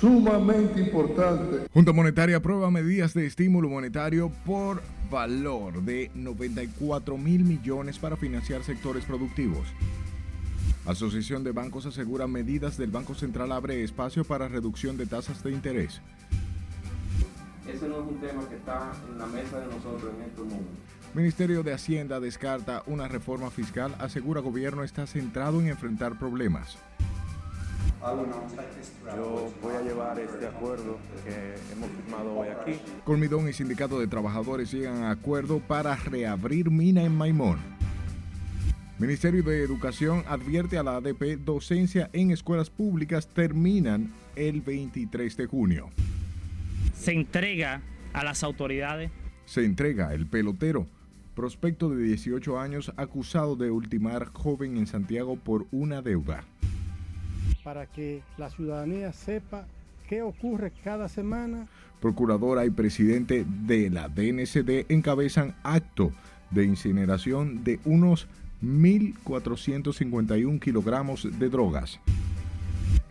[0.00, 1.68] sumamente importante.
[1.72, 8.62] Junta Monetaria aprueba medidas de estímulo monetario por valor de 94 mil millones para financiar
[8.64, 9.68] sectores productivos.
[10.86, 15.52] Asociación de Bancos asegura medidas del Banco Central abre espacio para reducción de tasas de
[15.52, 16.00] interés.
[17.68, 20.78] Ese no es un tema que está en la mesa de nosotros en estos momentos.
[21.12, 26.78] Ministerio de Hacienda descarta una reforma fiscal, asegura gobierno está centrado en enfrentar problemas.
[28.00, 32.80] Yo voy a llevar este acuerdo que hemos firmado hoy aquí.
[33.04, 37.58] Colmidón y Sindicato de Trabajadores llegan a acuerdo para reabrir mina en Maimón.
[38.98, 45.46] Ministerio de Educación advierte a la ADP docencia en escuelas públicas terminan el 23 de
[45.46, 45.90] junio.
[46.94, 47.82] Se entrega
[48.14, 49.10] a las autoridades.
[49.44, 50.86] Se entrega el pelotero,
[51.34, 56.44] prospecto de 18 años acusado de ultimar joven en Santiago por una deuda.
[57.70, 59.64] Para que la ciudadanía sepa
[60.08, 61.68] qué ocurre cada semana.
[62.00, 66.10] Procuradora y presidente de la DNCD encabezan acto
[66.50, 68.26] de incineración de unos
[68.64, 72.00] 1.451 kilogramos de drogas.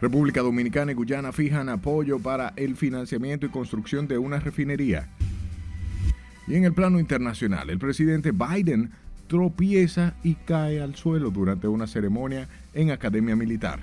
[0.02, 5.08] República Dominicana y Guyana fijan apoyo para el financiamiento y construcción de una refinería.
[6.50, 8.92] Y en el plano internacional, el presidente Biden
[9.28, 13.80] tropieza y cae al suelo durante una ceremonia en Academia Militar.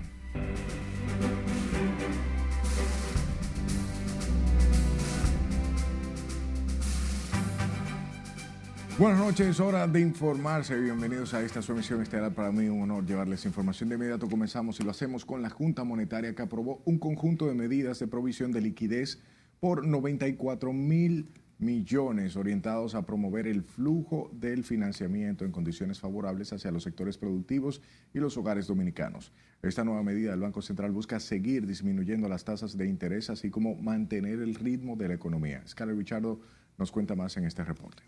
[8.99, 10.75] Buenas noches, hora de informarse.
[10.81, 12.33] Bienvenidos a esta su emisión estelar.
[12.33, 13.91] Para mí un honor llevarles información.
[13.91, 17.53] De inmediato comenzamos y lo hacemos con la Junta Monetaria que aprobó un conjunto de
[17.53, 19.21] medidas de provisión de liquidez
[19.61, 26.71] por 94 mil millones orientados a promover el flujo del financiamiento en condiciones favorables hacia
[26.71, 27.81] los sectores productivos
[28.13, 29.33] y los hogares dominicanos.
[29.63, 33.75] Esta nueva medida del Banco Central busca seguir disminuyendo las tasas de interés, así como
[33.75, 35.63] mantener el ritmo de la economía.
[35.67, 36.41] Scarlett Richardo
[36.79, 38.03] nos cuenta más en este reporte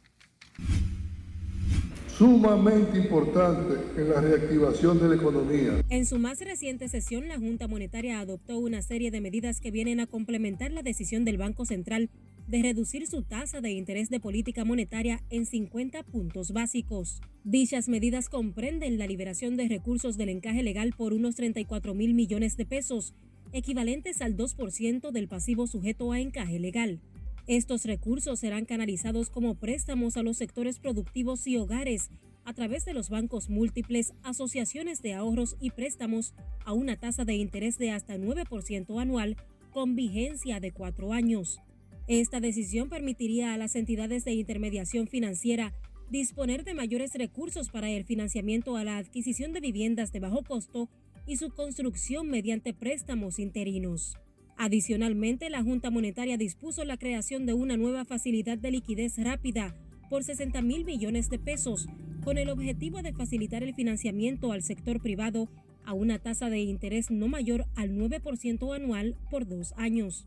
[2.19, 5.85] sumamente importante en la reactivación de la economía.
[5.89, 10.01] En su más reciente sesión, la Junta Monetaria adoptó una serie de medidas que vienen
[10.01, 12.11] a complementar la decisión del Banco Central
[12.49, 17.21] de reducir su tasa de interés de política monetaria en 50 puntos básicos.
[17.45, 22.57] Dichas medidas comprenden la liberación de recursos del encaje legal por unos 34 mil millones
[22.57, 23.15] de pesos,
[23.53, 27.01] equivalentes al 2% del pasivo sujeto a encaje legal.
[27.47, 32.11] Estos recursos serán canalizados como préstamos a los sectores productivos y hogares
[32.47, 36.33] a través de los bancos múltiples, asociaciones de ahorros y préstamos
[36.65, 39.37] a una tasa de interés de hasta 9% anual
[39.71, 41.61] con vigencia de cuatro años.
[42.09, 45.75] Esta decisión permitiría a las entidades de intermediación financiera
[46.11, 50.89] disponer de mayores recursos para el financiamiento a la adquisición de viviendas de bajo costo
[51.27, 54.17] y su construcción mediante préstamos interinos.
[54.57, 59.77] Adicionalmente, la Junta Monetaria dispuso la creación de una nueva facilidad de liquidez rápida
[60.09, 61.89] por 60 mil millones de pesos,
[62.25, 65.51] con el objetivo de facilitar el financiamiento al sector privado
[65.85, 70.27] a una tasa de interés no mayor al 9% anual por dos años.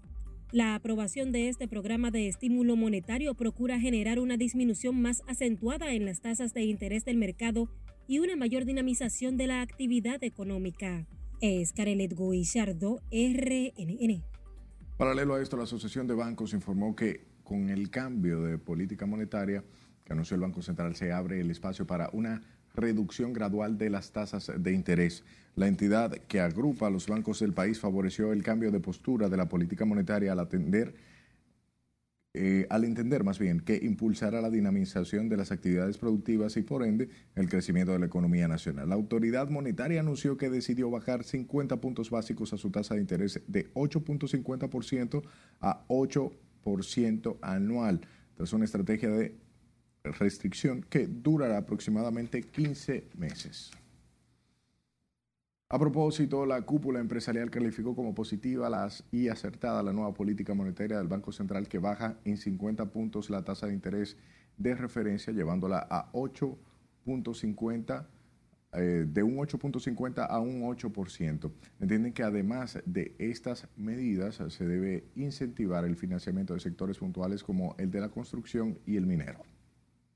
[0.51, 6.06] La aprobación de este programa de estímulo monetario procura generar una disminución más acentuada en
[6.06, 7.69] las tasas de interés del mercado
[8.06, 11.07] y una mayor dinamización de la actividad económica.
[11.39, 14.25] Es Carelet Guillardo, RNN.
[14.97, 19.63] Paralelo a esto, la Asociación de Bancos informó que con el cambio de política monetaria
[20.03, 22.41] que anunció el Banco Central se abre el espacio para una
[22.75, 25.23] reducción gradual de las tasas de interés.
[25.55, 29.37] La entidad que agrupa a los bancos del país favoreció el cambio de postura de
[29.37, 30.93] la política monetaria al atender
[32.33, 36.85] eh, al entender más bien que impulsará la dinamización de las actividades productivas y por
[36.85, 38.88] ende el crecimiento de la economía nacional.
[38.88, 43.41] La autoridad monetaria anunció que decidió bajar 50 puntos básicos a su tasa de interés
[43.47, 45.23] de 8.50%
[45.59, 47.99] a 8% anual.
[48.39, 49.35] Es una estrategia de
[50.03, 53.72] restricción que durará aproximadamente 15 meses.
[55.69, 60.98] A propósito, la cúpula empresarial calificó como positiva las, y acertada la nueva política monetaria
[60.98, 64.18] del Banco Central que baja en 50 puntos la tasa de interés
[64.57, 68.06] de referencia, llevándola a 8.50,
[68.74, 71.51] eh, de un 8.50 a un 8%.
[71.80, 77.75] Entienden que además de estas medidas se debe incentivar el financiamiento de sectores puntuales como
[77.77, 79.42] el de la construcción y el minero.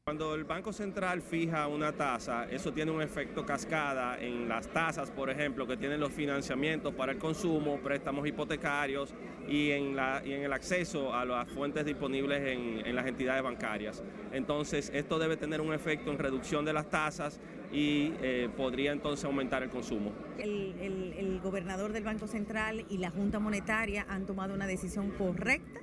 [0.07, 5.09] Cuando el Banco Central fija una tasa, eso tiene un efecto cascada en las tasas,
[5.09, 9.15] por ejemplo, que tienen los financiamientos para el consumo, préstamos hipotecarios
[9.47, 14.03] y en, la, y en el acceso a las fuentes disponibles en, las entidades bancarias.
[14.31, 17.39] Entonces, esto debe tener un efecto en reducción de las tasas
[17.73, 20.11] y eh, podría entonces aumentar el consumo.
[20.37, 25.79] El, gobernador del Banco Central y la Junta Monetaria han tomado una decisión correcta,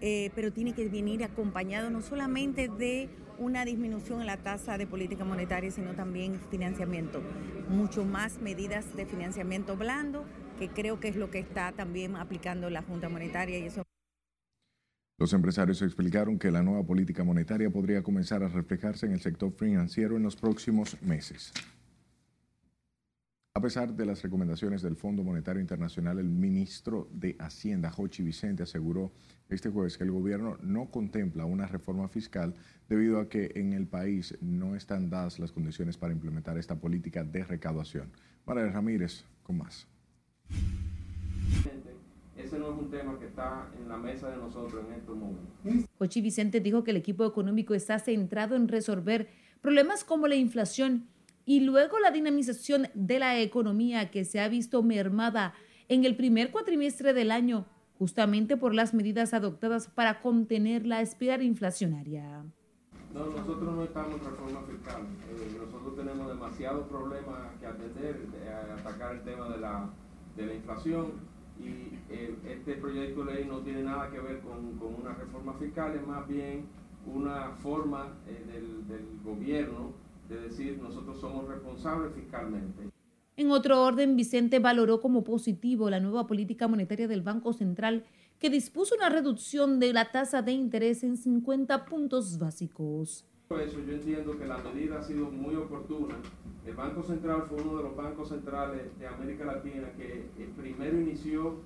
[0.00, 3.08] eh, pero tiene que venir acompañado no solamente de
[3.38, 7.22] una disminución en la tasa de política monetaria, sino también financiamiento,
[7.68, 10.24] mucho más medidas de financiamiento blando,
[10.58, 13.82] que creo que es lo que está también aplicando la Junta Monetaria y eso
[15.16, 19.52] los empresarios explicaron que la nueva política monetaria podría comenzar a reflejarse en el sector
[19.52, 21.52] financiero en los próximos meses.
[23.56, 28.64] A pesar de las recomendaciones del Fondo Monetario Internacional, el ministro de Hacienda, Jochi Vicente,
[28.64, 29.12] aseguró
[29.48, 32.56] este jueves que el gobierno no contempla una reforma fiscal
[32.88, 37.22] debido a que en el país no están dadas las condiciones para implementar esta política
[37.22, 38.10] de recaudación.
[38.44, 39.86] María Ramírez, con más
[42.36, 45.88] ese no es un tema que está en la mesa de nosotros en estos momentos.
[45.98, 49.28] Jochi Vicente dijo que el equipo económico está centrado en resolver
[49.60, 51.06] problemas como la inflación
[51.46, 55.54] y luego la dinamización de la economía que se ha visto mermada
[55.88, 57.66] en el primer cuatrimestre del año,
[57.98, 62.44] justamente por las medidas adoptadas para contener la espiral inflacionaria.
[63.12, 65.02] No, nosotros no estamos en reforma fiscal.
[65.02, 68.50] Eh, nosotros tenemos demasiados problemas que atender, eh,
[68.80, 69.90] atacar el tema de la,
[70.36, 71.12] de la inflación
[71.60, 75.52] y eh, este proyecto de ley no tiene nada que ver con, con una reforma
[75.54, 76.66] fiscal, es más bien
[77.06, 79.92] una forma eh, del, del gobierno
[80.28, 82.90] de decir nosotros somos responsables fiscalmente.
[83.36, 88.04] En otro orden, Vicente valoró como positivo la nueva política monetaria del Banco Central
[88.38, 93.24] que dispuso una reducción de la tasa de interés en 50 puntos básicos.
[93.48, 96.16] Por eso yo entiendo que la medida ha sido muy oportuna
[96.66, 100.98] el Banco Central fue uno de los bancos centrales de América Latina que eh, primero
[100.98, 101.56] inició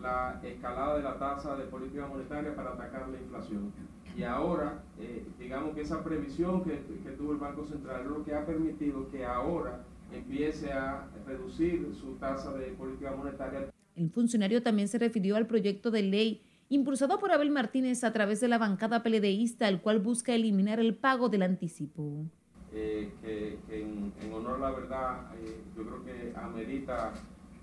[0.00, 3.72] la escalada de la tasa de política monetaria para atacar la inflación.
[4.16, 8.24] Y ahora, eh, digamos que esa previsión que, que, tuvo el Banco Central es lo
[8.24, 13.70] que ha permitido que ahora empiece a reducir su tasa de política monetaria.
[13.94, 18.40] El funcionario también se refirió al proyecto de ley impulsado por Abel Martínez a través
[18.40, 22.26] de la bancada peledeísta, el cual busca eliminar el pago del anticipo
[22.72, 27.12] eh, que, que en, en, honor a la verdad eh, yo creo que amerita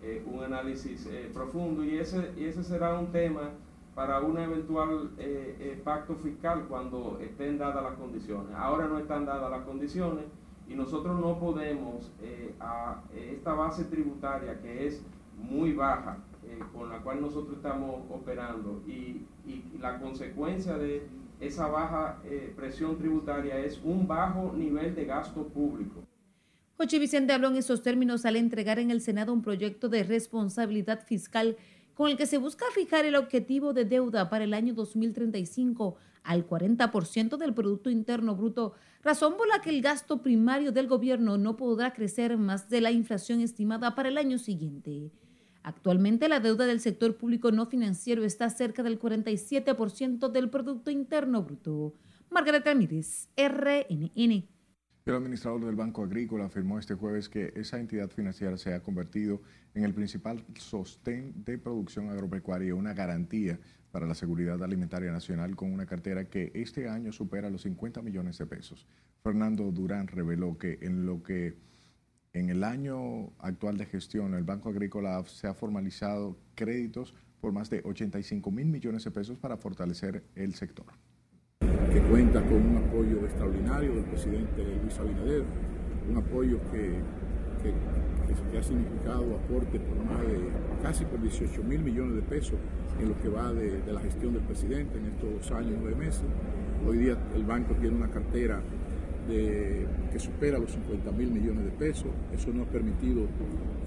[0.06, 3.50] eh, un análisis eh, profundo y ese, y ese será un tema
[3.96, 8.56] para un eventual eh, pacto fiscal cuando estén dadas las condiciones.
[8.56, 10.26] Ahora no están dadas las condiciones
[10.70, 12.12] y nosotros no podemos
[12.60, 15.02] a esta base tributaria que es
[15.38, 16.18] muy baja,
[16.72, 21.08] con la cual nosotros estamos operando y, y la consecuencia de
[21.40, 22.20] esa baja
[22.56, 26.05] presión tributaria es un bajo nivel de gasto público.
[26.78, 31.06] Jochi Vicente habló en estos términos al entregar en el Senado un proyecto de responsabilidad
[31.06, 31.56] fiscal
[31.94, 36.46] con el que se busca fijar el objetivo de deuda para el año 2035 al
[36.46, 38.74] 40% del Producto Interno Bruto,
[39.04, 42.92] razón por la que el gasto primario del gobierno no podrá crecer más de la
[42.92, 45.12] inflación estimada para el año siguiente.
[45.64, 51.42] Actualmente la deuda del sector público no financiero está cerca del 47% del Producto Interno
[51.42, 51.94] Bruto.
[52.30, 54.55] Margarita Ramírez, RNN.
[55.06, 59.40] El administrador del Banco Agrícola afirmó este jueves que esa entidad financiera se ha convertido
[59.76, 63.60] en el principal sostén de producción agropecuaria una garantía
[63.92, 68.40] para la seguridad alimentaria nacional con una cartera que este año supera los 50 millones
[68.40, 68.88] de pesos.
[69.22, 71.56] Fernando Durán reveló que en lo que
[72.34, 77.70] en el año actual de gestión, el Banco Agrícola se ha formalizado créditos por más
[77.70, 80.88] de 85 mil millones de pesos para fortalecer el sector.
[81.96, 85.44] Que cuenta con un apoyo extraordinario del presidente Luis Abinader,
[86.12, 86.92] un apoyo que,
[87.64, 90.40] que, ha significado aporte por más de
[90.84, 92.60] casi por 18 mil millones de pesos
[93.00, 96.26] en lo que va de, la gestión del presidente en estos dos años, nueve meses.
[96.86, 98.60] Hoy día el banco tiene una cartera
[99.30, 102.12] que supera los 50 mil millones de pesos.
[102.34, 103.22] Eso nos ha permitido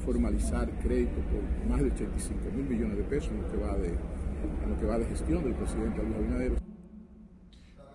[0.07, 3.88] formalizar créditos por más de 85 mil millones de pesos en lo que va de,
[3.88, 6.67] en lo que va de gestión del presidente Luis Abinader.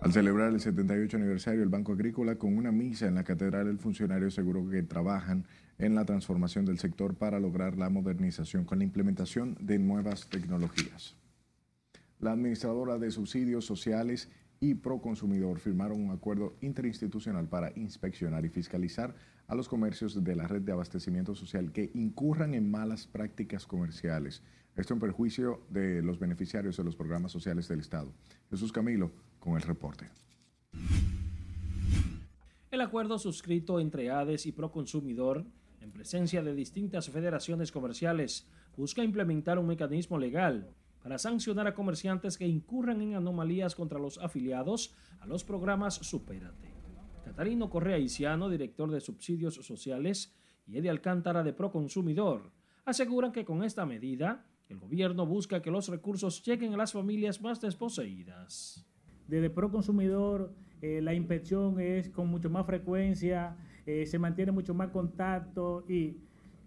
[0.04, 3.78] Al celebrar el 78 aniversario del Banco Agrícola con una misa en la Catedral, el
[3.78, 5.46] funcionario aseguró que trabajan
[5.78, 11.16] en la transformación del sector para lograr la modernización con la implementación de nuevas tecnologías.
[12.20, 14.28] La administradora de subsidios sociales
[14.60, 19.14] y Proconsumidor firmaron un acuerdo interinstitucional para inspeccionar y fiscalizar
[19.46, 24.42] a los comercios de la red de abastecimiento social que incurran en malas prácticas comerciales.
[24.76, 28.12] Esto en perjuicio de los beneficiarios de los programas sociales del Estado.
[28.50, 29.12] Jesús Camilo
[29.44, 30.08] con el reporte.
[32.70, 35.44] El acuerdo suscrito entre ADES y Proconsumidor,
[35.82, 42.38] en presencia de distintas federaciones comerciales, busca implementar un mecanismo legal para sancionar a comerciantes
[42.38, 46.72] que incurran en anomalías contra los afiliados a los programas Supérate.
[47.22, 50.34] Catarino Correa Iciano, director de Subsidios Sociales,
[50.66, 52.50] y Eddie Alcántara de Proconsumidor,
[52.86, 57.42] aseguran que con esta medida el gobierno busca que los recursos lleguen a las familias
[57.42, 58.86] más desposeídas.
[59.28, 60.52] Desde Proconsumidor
[60.82, 66.18] eh, la inspección es con mucho más frecuencia, eh, se mantiene mucho más contacto y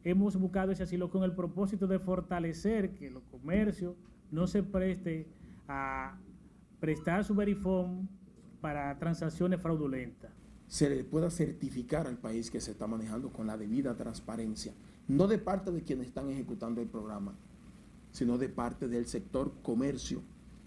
[0.03, 3.95] hemos buscado ese asilo con el propósito de fortalecer que los comercios
[4.31, 5.27] no se preste
[5.67, 6.17] a
[6.79, 8.09] prestar su verifón
[8.61, 10.31] para transacciones fraudulentas.
[10.67, 14.73] Se le pueda certificar al país que se está manejando con la debida transparencia,
[15.07, 17.35] no de parte de quienes están ejecutando el programa,
[18.11, 20.21] sino de parte del sector comercio,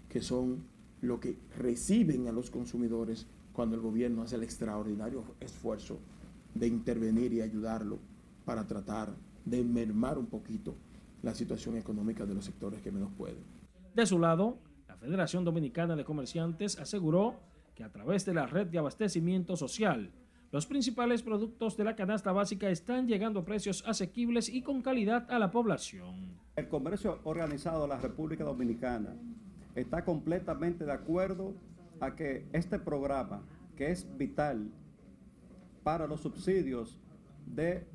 [0.09, 0.63] que son
[1.01, 5.99] lo que reciben a los consumidores cuando el gobierno hace el extraordinario esfuerzo
[6.53, 7.99] de intervenir y ayudarlo
[8.45, 9.13] para tratar
[9.45, 10.75] de mermar un poquito
[11.23, 13.43] la situación económica de los sectores que menos pueden.
[13.93, 17.39] De su lado, la Federación Dominicana de Comerciantes aseguró
[17.75, 20.11] que a través de la red de abastecimiento social,
[20.51, 25.29] los principales productos de la canasta básica están llegando a precios asequibles y con calidad
[25.31, 26.37] a la población.
[26.55, 29.15] El comercio organizado de la República Dominicana
[29.75, 31.53] está completamente de acuerdo
[31.99, 33.43] a que este programa,
[33.75, 34.71] que es vital
[35.83, 36.99] para los subsidios
[37.45, 37.85] de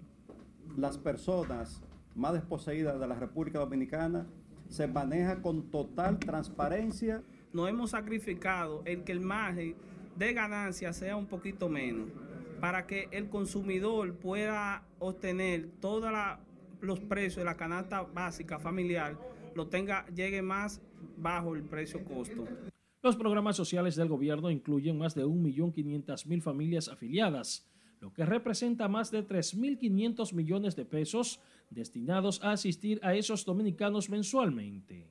[0.77, 1.83] las personas
[2.15, 4.27] más desposeídas de la República Dominicana,
[4.69, 7.23] se maneja con total transparencia.
[7.53, 9.75] Nos hemos sacrificado el que el margen
[10.17, 12.09] de ganancia sea un poquito menos
[12.61, 16.13] para que el consumidor pueda obtener todos
[16.81, 19.17] los precios de la canasta básica familiar,
[19.55, 20.81] lo tenga, llegue más
[21.17, 22.45] bajo el precio costo.
[23.03, 27.67] Los programas sociales del gobierno incluyen más de 1.500.000 familias afiliadas,
[28.01, 34.11] lo que representa más de 3.500 millones de pesos destinados a asistir a esos dominicanos
[34.11, 35.09] mensualmente.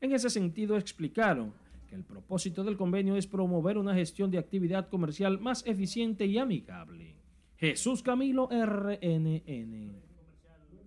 [0.00, 1.52] En ese sentido, explicaron
[1.88, 6.38] que el propósito del convenio es promover una gestión de actividad comercial más eficiente y
[6.38, 7.16] amigable.
[7.56, 10.02] Jesús Camilo, RNN.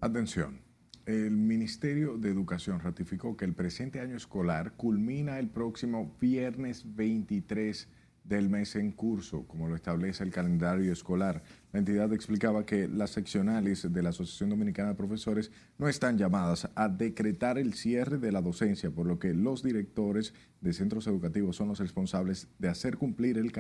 [0.02, 0.69] Atención.
[1.10, 7.88] El Ministerio de Educación ratificó que el presente año escolar culmina el próximo viernes 23
[8.24, 11.42] del mes en curso, como lo establece el calendario escolar.
[11.72, 16.70] La entidad explicaba que las seccionales de la Asociación Dominicana de Profesores no están llamadas
[16.76, 21.56] a decretar el cierre de la docencia, por lo que los directores de centros educativos
[21.56, 23.52] son los responsables de hacer cumplir el,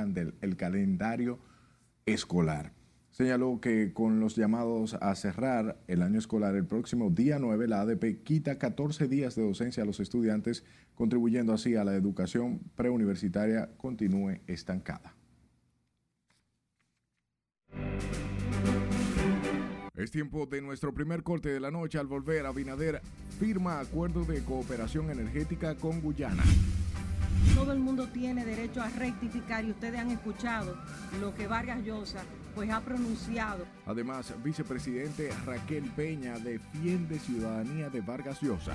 [0.41, 1.39] el calendario
[2.06, 2.78] escolar.
[3.12, 7.82] Señaló que con los llamados a cerrar el año escolar el próximo día 9, la
[7.82, 10.63] ADP quita 14 días de docencia a los estudiantes,
[10.96, 15.16] contribuyendo así a la educación preuniversitaria continúe estancada.
[19.96, 21.98] Es tiempo de nuestro primer corte de la noche.
[21.98, 23.01] Al volver, Abinader
[23.38, 26.44] firma acuerdo de cooperación energética con Guyana.
[27.54, 30.78] Todo el mundo tiene derecho a rectificar y ustedes han escuchado
[31.20, 32.24] lo que Vargas Llosa
[32.56, 33.65] pues ha pronunciado.
[33.86, 38.74] Además, vicepresidente Raquel Peña defiende ciudadanía de Vargas Llosa.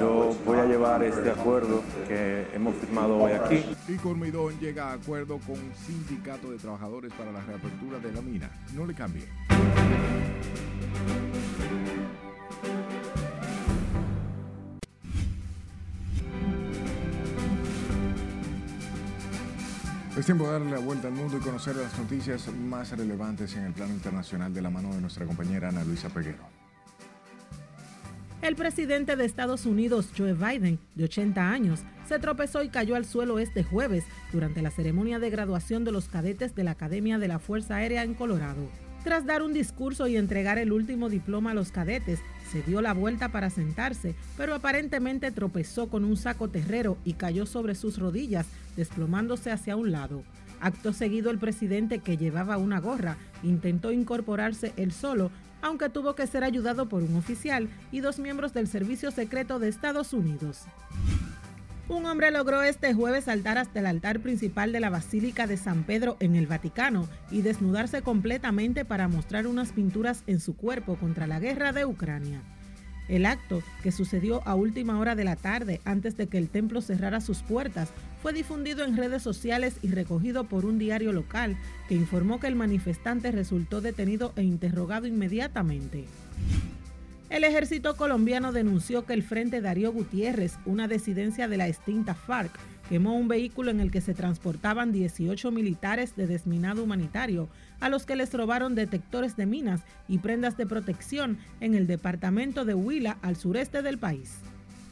[0.00, 3.64] Yo voy a llevar este acuerdo que hemos firmado hoy aquí.
[3.86, 8.50] Y Cormidón llega a acuerdo con Sindicato de Trabajadores para la reapertura de la mina.
[8.74, 9.28] No le cambie.
[20.18, 23.66] Es tiempo de darle la vuelta al mundo y conocer las noticias más relevantes en
[23.66, 26.42] el plano internacional de la mano de nuestra compañera Ana Luisa Peguero.
[28.42, 33.04] El presidente de Estados Unidos, Joe Biden, de 80 años, se tropezó y cayó al
[33.04, 37.28] suelo este jueves durante la ceremonia de graduación de los cadetes de la Academia de
[37.28, 38.68] la Fuerza Aérea en Colorado.
[39.04, 42.94] Tras dar un discurso y entregar el último diploma a los cadetes, se dio la
[42.94, 48.46] vuelta para sentarse, pero aparentemente tropezó con un saco terrero y cayó sobre sus rodillas,
[48.76, 50.24] desplomándose hacia un lado.
[50.60, 55.30] Acto seguido el presidente, que llevaba una gorra, intentó incorporarse él solo,
[55.62, 59.68] aunque tuvo que ser ayudado por un oficial y dos miembros del Servicio Secreto de
[59.68, 60.62] Estados Unidos.
[61.88, 65.84] Un hombre logró este jueves saltar hasta el altar principal de la Basílica de San
[65.84, 71.26] Pedro en el Vaticano y desnudarse completamente para mostrar unas pinturas en su cuerpo contra
[71.26, 72.42] la guerra de Ucrania.
[73.08, 76.82] El acto, que sucedió a última hora de la tarde antes de que el templo
[76.82, 77.88] cerrara sus puertas,
[78.22, 81.56] fue difundido en redes sociales y recogido por un diario local
[81.88, 86.04] que informó que el manifestante resultó detenido e interrogado inmediatamente.
[87.30, 92.50] El ejército colombiano denunció que el Frente Darío Gutiérrez, una desidencia de la extinta FARC,
[92.88, 98.06] quemó un vehículo en el que se transportaban 18 militares de desminado humanitario, a los
[98.06, 103.18] que les robaron detectores de minas y prendas de protección en el departamento de Huila,
[103.20, 104.38] al sureste del país.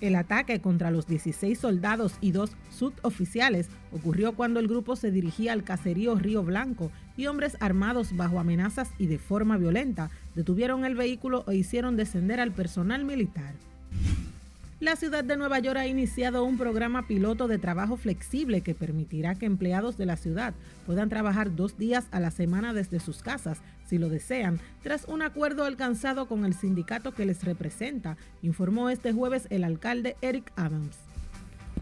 [0.01, 5.53] El ataque contra los 16 soldados y dos suboficiales ocurrió cuando el grupo se dirigía
[5.53, 10.97] al caserío Río Blanco y hombres armados bajo amenazas y de forma violenta detuvieron el
[10.97, 13.55] vehículo e hicieron descender al personal militar.
[14.79, 19.35] La ciudad de Nueva York ha iniciado un programa piloto de trabajo flexible que permitirá
[19.35, 20.53] que empleados de la ciudad
[20.85, 25.23] puedan trabajar dos días a la semana desde sus casas, si lo desean, tras un
[25.23, 31.06] acuerdo alcanzado con el sindicato que les representa, informó este jueves el alcalde Eric Adams.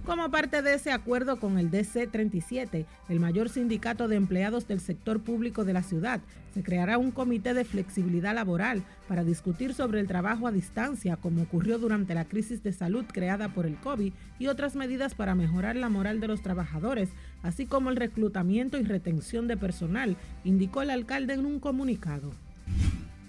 [0.05, 5.21] Como parte de ese acuerdo con el DC-37, el mayor sindicato de empleados del sector
[5.21, 6.21] público de la ciudad,
[6.53, 11.45] se creará un comité de flexibilidad laboral para discutir sobre el trabajo a distancia, como
[11.45, 15.75] ocurrió durante la crisis de salud creada por el COVID, y otras medidas para mejorar
[15.75, 17.09] la moral de los trabajadores,
[17.43, 22.31] así como el reclutamiento y retención de personal, indicó el alcalde en un comunicado.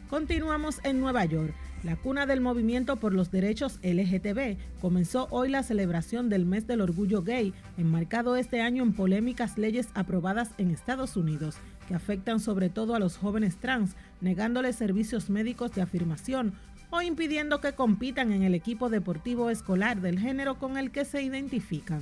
[0.10, 1.54] Continuamos en Nueva York.
[1.86, 6.82] La cuna del movimiento por los derechos LGTB comenzó hoy la celebración del mes del
[6.82, 12.70] orgullo gay, enmarcado este año en polémicas leyes aprobadas en Estados Unidos que afectan sobre
[12.70, 16.54] todo a los jóvenes trans, negándoles servicios médicos de afirmación
[16.90, 21.22] o impidiendo que compitan en el equipo deportivo escolar del género con el que se
[21.22, 22.02] identifican.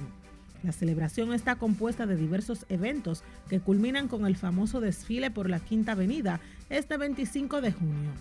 [0.63, 5.59] La celebración está compuesta de diversos eventos que culminan con el famoso desfile por la
[5.59, 8.11] Quinta Avenida este 25 de junio.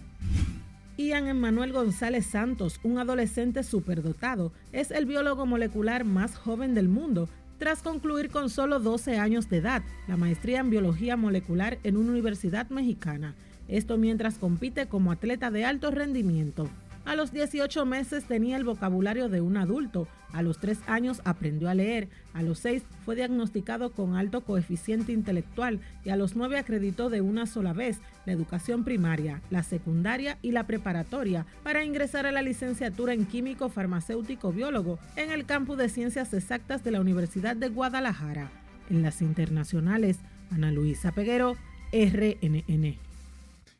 [0.98, 7.30] Ian Emmanuel González Santos, un adolescente superdotado, es el biólogo molecular más joven del mundo
[7.56, 12.10] tras concluir con solo 12 años de edad la maestría en biología molecular en una
[12.10, 13.34] universidad mexicana.
[13.68, 16.68] Esto mientras compite como atleta de alto rendimiento.
[17.04, 21.68] A los 18 meses tenía el vocabulario de un adulto, a los 3 años aprendió
[21.68, 26.58] a leer, a los 6 fue diagnosticado con alto coeficiente intelectual y a los 9
[26.58, 32.26] acreditó de una sola vez la educación primaria, la secundaria y la preparatoria para ingresar
[32.26, 37.00] a la licenciatura en químico farmacéutico biólogo en el campus de ciencias exactas de la
[37.00, 38.50] Universidad de Guadalajara.
[38.90, 40.18] En las internacionales,
[40.50, 41.56] Ana Luisa Peguero,
[41.92, 42.98] RNN.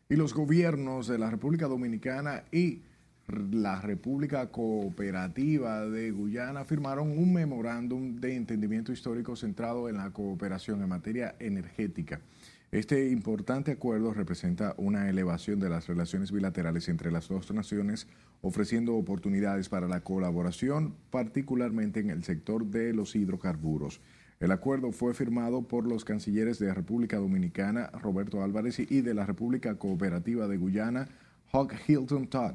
[0.09, 2.83] Y los gobiernos de la República Dominicana y
[3.29, 10.83] la República Cooperativa de Guyana firmaron un memorándum de entendimiento histórico centrado en la cooperación
[10.83, 12.21] en materia energética.
[12.71, 18.07] Este importante acuerdo representa una elevación de las relaciones bilaterales entre las dos naciones,
[18.41, 24.01] ofreciendo oportunidades para la colaboración, particularmente en el sector de los hidrocarburos.
[24.41, 29.15] El acuerdo fue firmado por los cancilleres de la República Dominicana, Roberto Álvarez, y de
[29.15, 31.09] la República Cooperativa de Guyana,
[31.53, 32.55] Hawk Hilton Todd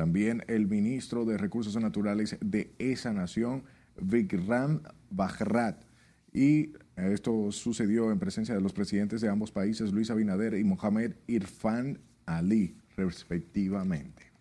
[0.00, 3.64] también el ministro de Recursos Naturales de esa nación,
[4.00, 5.84] Vikram Bajrat.
[6.32, 11.16] Y esto sucedió en presencia de los presidentes de ambos países, Luis Abinader y Mohamed
[11.26, 14.32] Irfan Ali, respectivamente.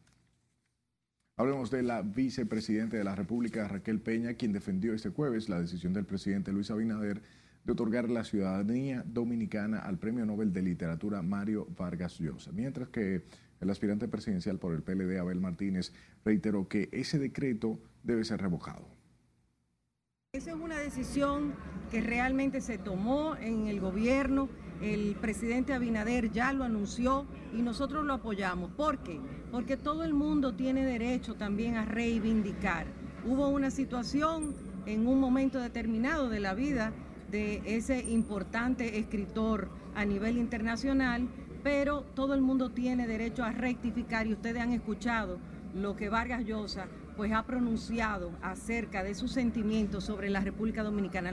[1.35, 5.91] Hablemos de la vicepresidenta de la República, Raquel Peña, quien defendió este jueves la decisión
[5.91, 7.21] del presidente Luis Abinader
[7.65, 13.25] de otorgar la ciudadanía dominicana al Premio Nobel de Literatura Mario Vargas Llosa, mientras que
[13.61, 15.93] el aspirante presidencial por el PLD, Abel Martínez,
[16.23, 18.87] reiteró que ese decreto debe ser revocado.
[20.33, 21.55] Esa es una decisión
[21.89, 24.47] que realmente se tomó en el gobierno.
[24.79, 28.71] El presidente Abinader ya lo anunció y nosotros lo apoyamos.
[28.71, 29.19] ¿Por qué?
[29.51, 32.85] Porque todo el mundo tiene derecho también a reivindicar.
[33.25, 34.53] Hubo una situación
[34.85, 36.93] en un momento determinado de la vida
[37.31, 41.27] de ese importante escritor a nivel internacional
[41.63, 45.37] pero todo el mundo tiene derecho a rectificar y ustedes han escuchado
[45.75, 51.31] lo que Vargas Llosa pues ha pronunciado acerca de sus sentimientos sobre la República Dominicana.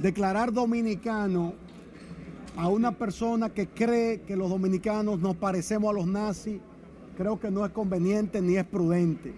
[0.00, 1.54] Declarar dominicano
[2.56, 6.60] a una persona que cree que los dominicanos nos parecemos a los nazis,
[7.16, 9.32] creo que no es conveniente ni es prudente.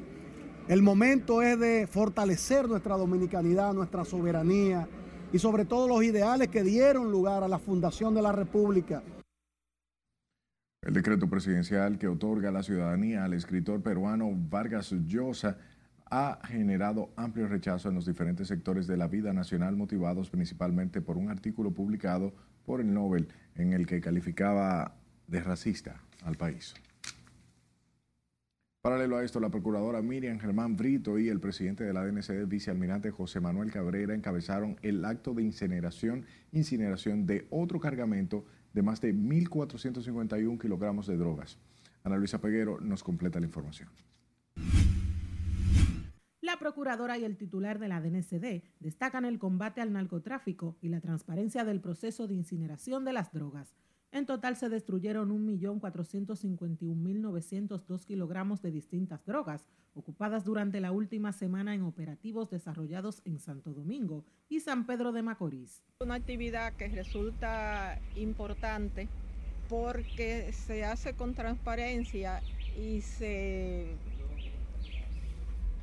[0.69, 4.89] El momento es de fortalecer nuestra dominicanidad, nuestra soberanía
[5.33, 9.03] y sobre todo los ideales que dieron lugar a la fundación de la República
[10.87, 15.59] el decreto presidencial que otorga la ciudadanía al escritor peruano Vargas Llosa
[16.09, 21.17] ha generado amplio rechazo en los diferentes sectores de la vida nacional, motivados principalmente por
[21.17, 22.33] un artículo publicado
[22.65, 24.95] por el Nobel en el que calificaba
[25.27, 26.75] de racista al país.
[28.81, 33.11] Paralelo a esto, la procuradora Miriam Germán Brito y el presidente de la DNCD, vicealmirante
[33.11, 38.45] José Manuel Cabrera, encabezaron el acto de incineración, incineración de otro cargamento
[38.77, 41.59] de más de 1.451 kilogramos de drogas.
[42.05, 43.89] Ana Luisa Peguero nos completa la información.
[46.43, 51.01] La procuradora y el titular de la DNCD destacan el combate al narcotráfico y la
[51.01, 53.75] transparencia del proceso de incineración de las drogas.
[54.13, 61.83] En total se destruyeron 1.451.902 kilogramos de distintas drogas, ocupadas durante la última semana en
[61.83, 65.83] operativos desarrollados en Santo Domingo y San Pedro de Macorís.
[66.01, 69.09] Una actividad que resulta importante
[69.69, 72.43] porque se hace con transparencia
[72.79, 73.97] y se,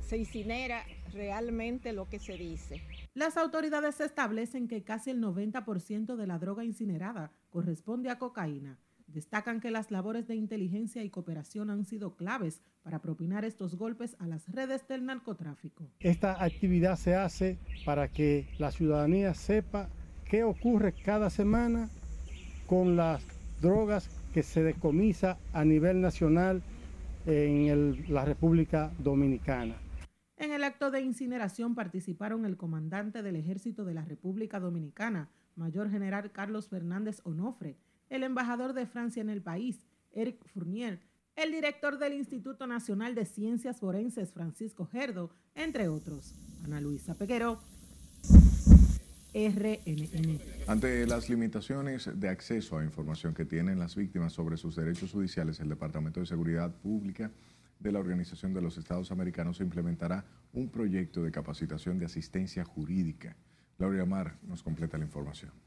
[0.07, 2.81] se incinera realmente lo que se dice.
[3.13, 8.79] Las autoridades establecen que casi el 90% de la droga incinerada corresponde a cocaína.
[9.13, 14.15] Destacan que las labores de inteligencia y cooperación han sido claves para propinar estos golpes
[14.17, 15.87] a las redes del narcotráfico.
[15.99, 19.87] Esta actividad se hace para que la ciudadanía sepa
[20.25, 21.91] qué ocurre cada semana
[22.65, 23.23] con las
[23.61, 26.63] drogas que se decomisa a nivel nacional
[27.27, 29.75] en el, la República Dominicana.
[30.37, 35.91] En el acto de incineración participaron el comandante del Ejército de la República Dominicana, Mayor
[35.91, 37.77] General Carlos Fernández Onofre,
[38.13, 40.99] el embajador de Francia en el país, Eric Fournier,
[41.35, 46.35] el director del Instituto Nacional de Ciencias Forenses, Francisco Gerdo, entre otros.
[46.63, 47.59] Ana Luisa Peguero,
[49.33, 50.39] RNN.
[50.67, 55.59] Ante las limitaciones de acceso a información que tienen las víctimas sobre sus derechos judiciales,
[55.59, 57.31] el Departamento de Seguridad Pública
[57.79, 60.23] de la Organización de los Estados Americanos implementará
[60.53, 63.35] un proyecto de capacitación de asistencia jurídica.
[63.79, 65.62] Laura Mar nos completa la información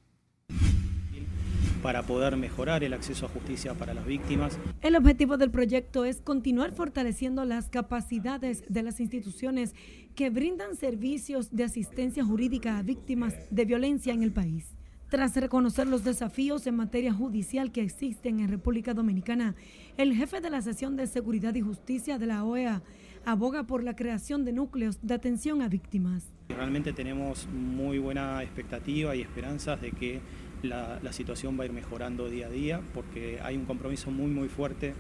[1.82, 4.58] para poder mejorar el acceso a justicia para las víctimas.
[4.82, 9.74] El objetivo del proyecto es continuar fortaleciendo las capacidades de las instituciones
[10.14, 14.76] que brindan servicios de asistencia jurídica a víctimas de violencia en el país.
[15.08, 19.54] Tras reconocer los desafíos en materia judicial que existen en República Dominicana,
[19.96, 22.82] el jefe de la sesión de Seguridad y Justicia de la OEA
[23.24, 26.32] aboga por la creación de núcleos de atención a víctimas.
[26.48, 30.20] Realmente tenemos muy buena expectativa y esperanzas de que
[30.62, 34.48] la, situación va a ir mejorando día a día porque hay un compromiso muy muy
[34.48, 34.94] fuerte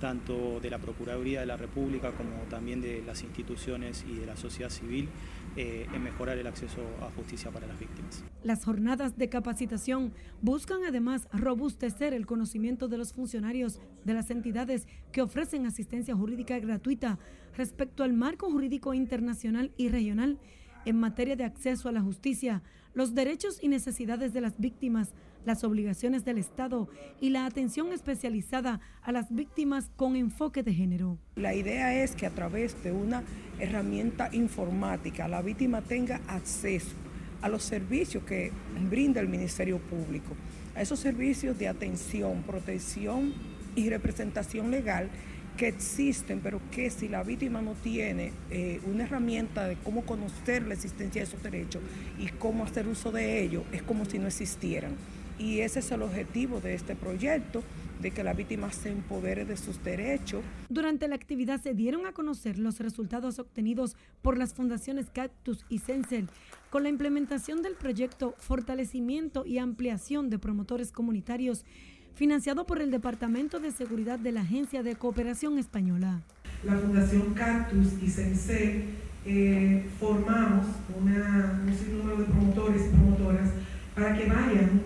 [0.00, 4.36] tanto de la Procuraduría de la República como también de las instituciones y de la
[4.36, 5.08] sociedad civil
[5.56, 8.24] eh, en mejorar el acceso a justicia para las víctimas.
[8.42, 14.88] Las jornadas de capacitación buscan además robustecer el conocimiento de los funcionarios de las entidades
[15.12, 17.20] que ofrecen asistencia jurídica gratuita
[17.56, 20.38] respecto al marco jurídico internacional y regional
[20.84, 22.62] en materia de acceso a la justicia,
[22.94, 25.10] los derechos y necesidades de las víctimas,
[25.44, 26.88] las obligaciones del Estado
[27.20, 31.18] y la atención especializada a las víctimas con enfoque de género.
[31.36, 33.22] La idea es que a través de una
[33.58, 36.94] herramienta informática la víctima tenga acceso
[37.40, 38.52] a los servicios que
[38.88, 40.36] brinda el Ministerio Público,
[40.76, 43.34] a esos servicios de atención, protección
[43.74, 45.10] y representación legal
[45.56, 50.66] que existen, pero que si la víctima no tiene eh, una herramienta de cómo conocer
[50.66, 51.82] la existencia de esos derechos
[52.18, 54.92] y cómo hacer uso de ellos, es como si no existieran.
[55.38, 57.62] Y ese es el objetivo de este proyecto,
[58.02, 60.42] de que la víctima se empodere de sus derechos.
[60.68, 65.78] Durante la actividad se dieron a conocer los resultados obtenidos por las fundaciones Cactus y
[65.78, 66.28] Censel
[66.68, 71.64] con la implementación del proyecto Fortalecimiento y Ampliación de Promotores Comunitarios
[72.14, 76.20] financiado por el Departamento de Seguridad de la Agencia de Cooperación Española.
[76.64, 78.84] La Fundación Cactus y Sense
[79.24, 80.66] eh, formamos
[81.00, 83.50] una, un sinnúmero de promotores y promotoras
[83.94, 84.82] para que vayan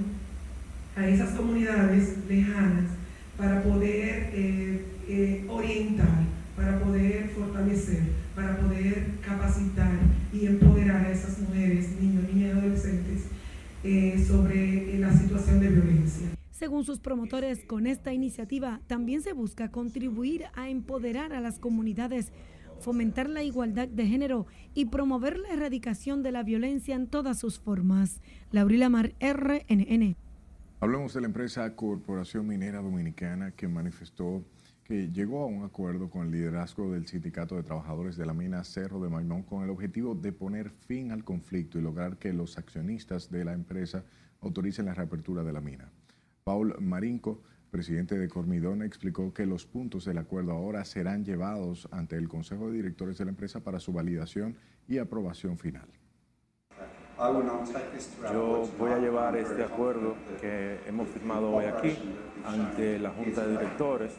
[0.95, 2.85] a esas comunidades lejanas
[3.37, 6.25] para poder eh, eh, orientar,
[6.57, 8.01] para poder fortalecer,
[8.35, 9.93] para poder capacitar
[10.33, 13.23] y empoderar a esas mujeres, niños, niñas y adolescentes
[14.27, 16.36] sobre la situación de violencia.
[16.57, 22.33] Según sus promotores, con esta iniciativa también se busca contribuir a empoderar a las comunidades,
[22.81, 27.61] fomentar la igualdad de género y promover la erradicación de la violencia en todas sus
[27.61, 28.23] formas.
[28.53, 30.17] Laurila Mar, RNN.
[30.81, 34.43] Hablamos de la empresa Corporación Minera Dominicana que manifestó
[34.83, 38.65] que llegó a un acuerdo con el liderazgo del Sindicato de Trabajadores de la Mina
[38.65, 42.57] Cerro de Maimón con el objetivo de poner fin al conflicto y lograr que los
[42.57, 44.07] accionistas de la empresa
[44.41, 45.93] autoricen la reapertura de la mina.
[46.47, 52.15] Paul Marinco, presidente de Cormidón, explicó que los puntos del acuerdo ahora serán llevados ante
[52.15, 54.57] el Consejo de Directores de la empresa para su validación
[54.87, 55.89] y aprobación final.
[58.33, 61.99] Yo voy a llevar este acuerdo que hemos firmado hoy aquí
[62.45, 64.13] ante la Junta de Directores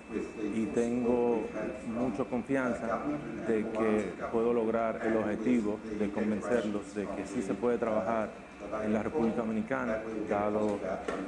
[0.53, 1.45] y tengo
[1.87, 3.03] mucha confianza
[3.47, 8.46] de que puedo lograr el objetivo de convencerlos de que sí se puede trabajar
[8.83, 9.99] en la República Dominicana,
[10.29, 10.77] dado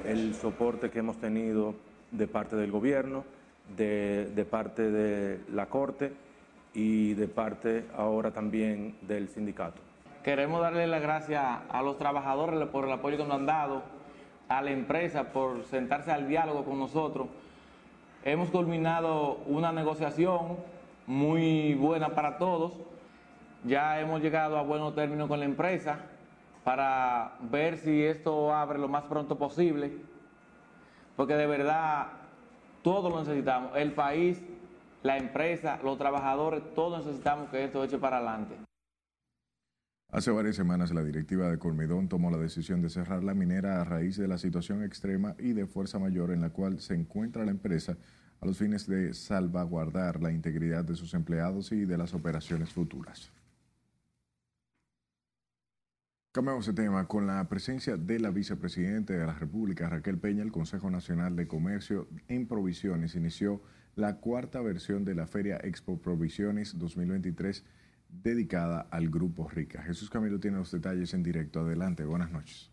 [0.06, 1.76] el soporte que hemos tenido
[2.12, 3.24] de parte del gobierno,
[3.76, 6.12] de, parte de la Corte
[6.74, 9.82] y de parte ahora también del sindicato.
[10.24, 13.84] Queremos darle las gracias a los trabajadores por el apoyo que nos han dado,
[14.48, 17.28] a la empresa por sentarse al diálogo con nosotros.
[18.24, 20.58] Hemos culminado una negociación
[21.08, 22.74] muy buena para todos.
[23.64, 26.00] Ya hemos llegado a buenos términos con la empresa
[26.70, 29.92] para ver si esto abre lo más pronto posible,
[31.16, 32.10] porque de verdad
[32.84, 33.72] todos lo necesitamos.
[33.76, 34.40] El país,
[35.02, 38.56] la empresa, los trabajadores, todos necesitamos que esto eche para adelante.
[40.12, 43.84] Hace varias semanas la directiva de Colmedón tomó la decisión de cerrar la minera a
[43.84, 47.50] raíz de la situación extrema y de fuerza mayor en la cual se encuentra la
[47.50, 47.98] empresa
[48.42, 53.32] a los fines de salvaguardar la integridad de sus empleados y de las operaciones futuras.
[56.32, 57.08] Cambiamos de tema.
[57.08, 61.48] Con la presencia de la vicepresidenta de la República, Raquel Peña, el Consejo Nacional de
[61.48, 63.64] Comercio en Provisiones inició
[63.96, 67.66] la cuarta versión de la Feria Expo Provisiones 2023
[68.10, 69.82] dedicada al Grupo Rica.
[69.82, 71.62] Jesús Camilo tiene los detalles en directo.
[71.62, 72.70] Adelante, buenas noches.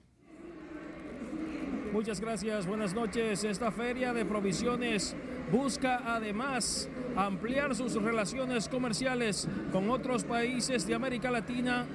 [1.94, 3.42] Muchas gracias, buenas noches.
[3.42, 5.16] Esta feria de provisiones
[5.50, 11.86] busca además ampliar sus relaciones comerciales con otros países de América Latina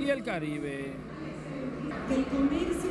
[0.00, 0.92] y el Caribe.
[2.10, 2.90] El comercio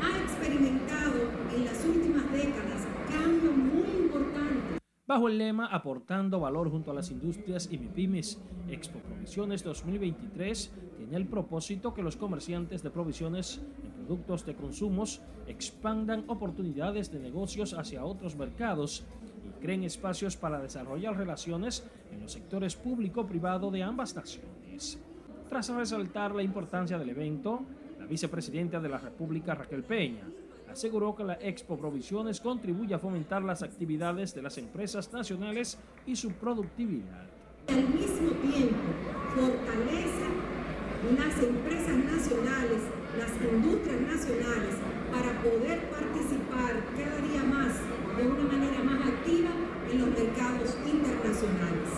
[0.00, 6.92] ha experimentado en las últimas décadas cambios muy importantes bajo el lema Aportando valor junto
[6.92, 8.38] a las industrias y MIPIMES.
[8.68, 15.20] Expo Provisiones 2023 tiene el propósito que los comerciantes de provisiones en productos de consumos
[15.48, 19.04] expandan oportunidades de negocios hacia otros mercados
[19.44, 25.00] y creen espacios para desarrollar relaciones en los sectores público-privado de ambas naciones.
[25.50, 27.62] Tras resaltar la importancia del evento,
[27.98, 30.22] la vicepresidenta de la República, Raquel Peña,
[30.70, 36.14] aseguró que la Expo Provisiones contribuye a fomentar las actividades de las empresas nacionales y
[36.14, 37.26] su productividad.
[37.66, 38.76] Al mismo tiempo,
[39.34, 40.30] fortalece
[41.18, 42.82] las empresas nacionales,
[43.18, 44.76] las industrias nacionales,
[45.10, 47.74] para poder participar cada día más
[48.16, 49.50] de una manera más activa
[49.90, 51.88] en los mercados internacionales.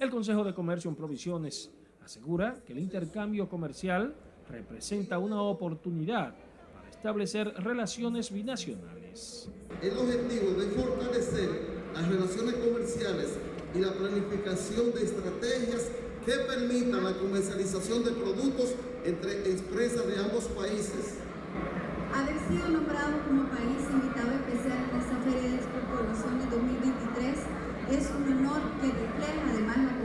[0.00, 1.70] El Consejo de Comercio en Provisiones
[2.06, 4.14] asegura que el intercambio comercial
[4.48, 6.34] representa una oportunidad
[6.88, 9.48] establecer relaciones binacionales.
[9.82, 11.50] El objetivo de fortalecer
[11.94, 13.36] las relaciones comerciales
[13.74, 15.90] y la planificación de estrategias
[16.24, 21.18] que permitan la comercialización de productos entre empresas de ambos países.
[22.14, 27.34] Haber sido nombrado como país invitado especial en esta Feria de Exportaciones 2023
[27.90, 29.95] es un honor que refleja además la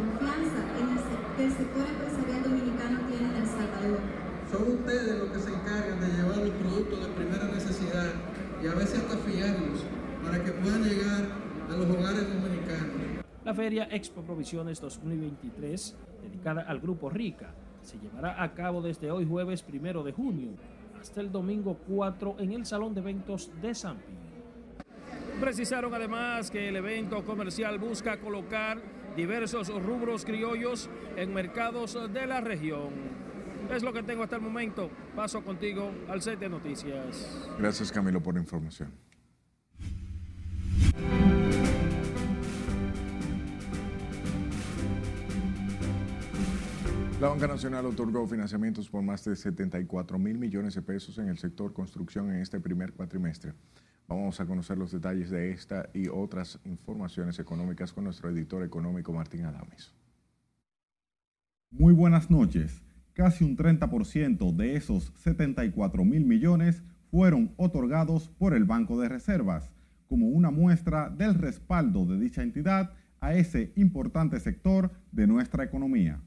[1.41, 3.99] que el sector empresarial dominicano tiene en El Salvador
[4.51, 8.12] son ustedes los que se encargan de llevar los productos de primera necesidad
[8.62, 9.84] y a veces hasta fiarlos
[10.23, 11.25] para que puedan llegar
[11.67, 13.25] a los hogares dominicanos.
[13.43, 19.25] La Feria Expo Provisiones 2023, dedicada al Grupo Rica, se llevará a cabo desde hoy
[19.25, 20.49] jueves primero de junio
[20.99, 25.39] hasta el domingo 4 en el Salón de Eventos de San Pío.
[25.39, 32.41] Precisaron además que el evento comercial busca colocar diversos rubros criollos en mercados de la
[32.41, 32.89] región.
[33.69, 34.89] Es lo que tengo hasta el momento.
[35.15, 37.50] Paso contigo al set de noticias.
[37.58, 38.91] Gracias Camilo por la información.
[47.21, 51.38] La Banca Nacional otorgó financiamientos por más de 74 mil millones de pesos en el
[51.38, 53.54] sector construcción en este primer cuatrimestre.
[54.12, 59.13] Vamos a conocer los detalles de esta y otras informaciones económicas con nuestro editor económico
[59.13, 59.93] Martín Adames.
[61.71, 62.82] Muy buenas noches.
[63.13, 69.71] Casi un 30% de esos 74 mil millones fueron otorgados por el Banco de Reservas,
[70.10, 76.19] como una muestra del respaldo de dicha entidad a ese importante sector de nuestra economía.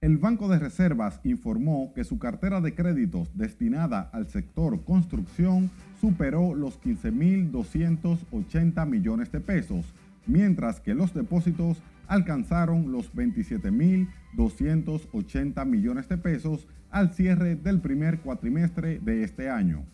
[0.00, 5.68] El Banco de Reservas informó que su cartera de créditos destinada al sector construcción
[6.02, 9.94] superó los 15.280 millones de pesos,
[10.26, 18.98] mientras que los depósitos alcanzaron los 27.280 millones de pesos al cierre del primer cuatrimestre
[18.98, 19.84] de este año.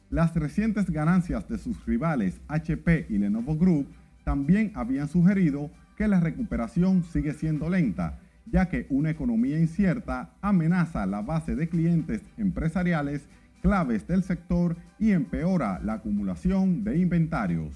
[0.08, 3.86] Las recientes ganancias de sus rivales HP y Lenovo Group
[4.24, 8.18] también habían sugerido que la recuperación sigue siendo lenta,
[8.50, 13.28] ya que una economía incierta amenaza la base de clientes empresariales
[13.66, 17.74] claves del sector y empeora la acumulación de inventarios.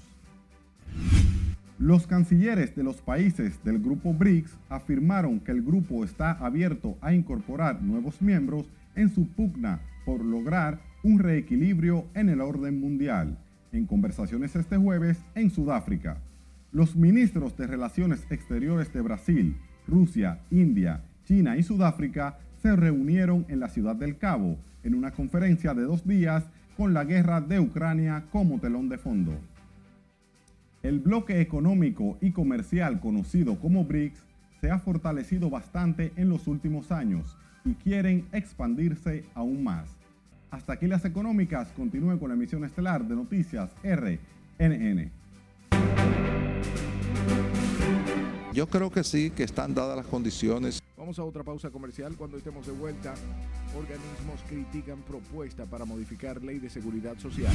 [1.79, 7.13] Los cancilleres de los países del grupo BRICS afirmaron que el grupo está abierto a
[7.13, 13.37] incorporar nuevos miembros en su pugna por lograr un reequilibrio en el orden mundial,
[13.73, 16.19] en conversaciones este jueves en Sudáfrica.
[16.71, 19.57] Los ministros de Relaciones Exteriores de Brasil,
[19.89, 25.73] Rusia, India, China y Sudáfrica se reunieron en la ciudad del Cabo en una conferencia
[25.73, 26.43] de dos días
[26.77, 29.33] con la guerra de Ucrania como telón de fondo.
[30.83, 34.23] El bloque económico y comercial conocido como BRICS
[34.61, 39.89] se ha fortalecido bastante en los últimos años y quieren expandirse aún más.
[40.49, 41.69] Hasta aquí las económicas.
[41.69, 45.20] Continúen con la emisión estelar de Noticias RNN.
[48.53, 50.81] Yo creo que sí, que están dadas las condiciones.
[50.97, 52.15] Vamos a otra pausa comercial.
[52.17, 53.13] Cuando estemos de vuelta,
[53.77, 57.53] organismos critican propuesta para modificar ley de seguridad social.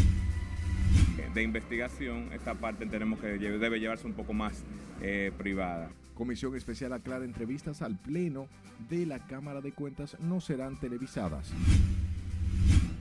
[1.34, 4.62] De investigación, esta parte tenemos que debe llevarse un poco más
[5.02, 5.90] eh, privada.
[6.14, 8.48] Comisión especial aclara entrevistas al Pleno
[8.88, 11.52] de la Cámara de Cuentas no serán televisadas.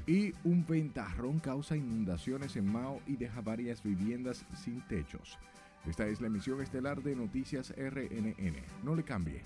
[0.06, 5.38] Y un ventarrón causa inundaciones en Mao y deja varias viviendas sin techos.
[5.88, 8.56] Esta es la emisión estelar de Noticias RNN.
[8.84, 9.44] No le cambie.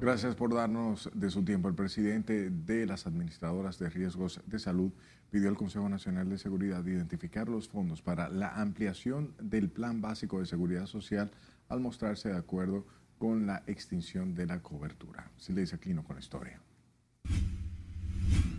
[0.00, 1.68] Gracias por darnos de su tiempo.
[1.68, 4.92] El presidente de las administradoras de riesgos de salud
[5.30, 10.40] pidió al Consejo Nacional de Seguridad identificar los fondos para la ampliación del Plan Básico
[10.40, 11.30] de Seguridad Social
[11.68, 12.86] al mostrarse de acuerdo
[13.18, 15.30] con la extinción de la cobertura.
[15.36, 16.60] Si le dice Aquino con la historia.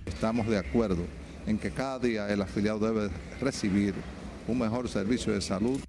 [0.05, 1.05] Estamos de acuerdo
[1.45, 3.93] en que cada día el afiliado debe recibir
[4.47, 5.79] un mejor servicio de salud.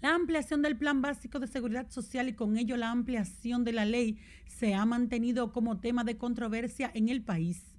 [0.00, 3.84] La ampliación del Plan Básico de Seguridad Social y con ello la ampliación de la
[3.84, 7.73] ley se ha mantenido como tema de controversia en el país.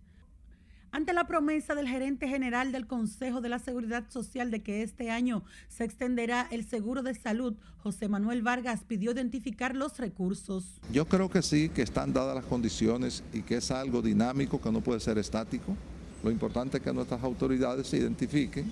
[0.96, 5.12] Ante la promesa del gerente general del Consejo de la Seguridad Social de que este
[5.12, 7.54] año se extenderá el seguro de salud,
[7.84, 10.80] José Manuel Vargas pidió identificar los recursos.
[10.94, 14.72] Yo creo que sí, que están dadas las condiciones y que es algo dinámico, que
[14.72, 15.76] no puede ser estático.
[16.24, 18.72] Lo importante es que nuestras autoridades se identifiquen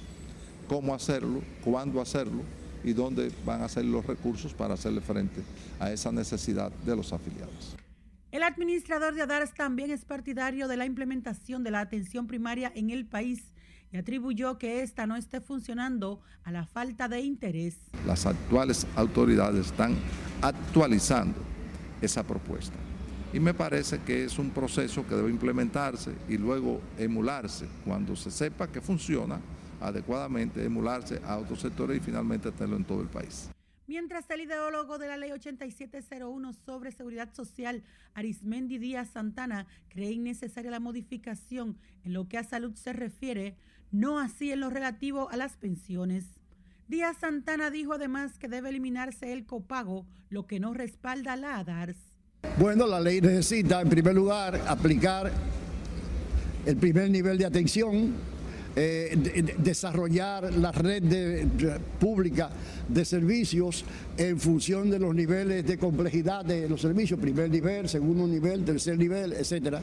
[0.70, 2.42] cómo hacerlo, cuándo hacerlo
[2.86, 5.42] y dónde van a ser los recursos para hacerle frente
[5.78, 7.76] a esa necesidad de los afiliados.
[8.34, 12.89] El administrador de ADARS también es partidario de la implementación de la atención primaria en
[12.89, 13.54] el país
[13.91, 17.78] y atribuyó que esta no esté funcionando a la falta de interés.
[18.08, 19.96] Las actuales autoridades están
[20.41, 21.38] actualizando
[22.02, 22.74] esa propuesta
[23.34, 28.32] y me parece que es un proceso que debe implementarse y luego emularse cuando se
[28.32, 29.39] sepa que funciona
[29.80, 33.52] adecuadamente, emularse a otros sectores y finalmente tenerlo en todo el país.
[33.86, 40.72] Mientras el ideólogo de la ley 8701 sobre seguridad social, Arismendi Díaz Santana, cree innecesaria
[40.72, 43.58] la modificación en lo que a salud se refiere,
[43.91, 46.26] no así en lo relativo a las pensiones.
[46.88, 51.98] Díaz Santana dijo además que debe eliminarse el copago, lo que no respalda la ADARS.
[52.58, 55.30] Bueno, la ley necesita en primer lugar aplicar
[56.65, 58.13] el primer nivel de atención
[58.76, 61.04] eh, desarrollar la red
[62.00, 62.50] pública
[62.88, 63.86] de servicios
[64.18, 68.98] en función de los niveles de complejidad de los servicios, primer nivel, segundo nivel, tercer
[68.98, 69.82] nivel, etcétera.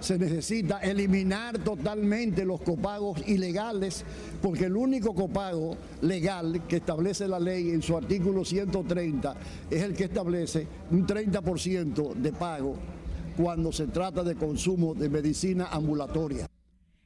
[0.00, 4.04] Se necesita eliminar totalmente los copagos ilegales,
[4.40, 9.36] porque el único copago legal que establece la ley en su artículo 130
[9.70, 12.74] es el que establece un 30% de pago
[13.36, 16.48] cuando se trata de consumo de medicina ambulatoria.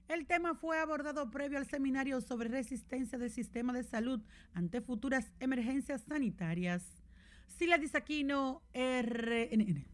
[0.08, 4.20] El tema fue abordado previo al seminario sobre resistencia del sistema de salud
[4.54, 6.84] ante futuras emergencias sanitarias.
[7.48, 9.84] Sila Disaquino, RNN.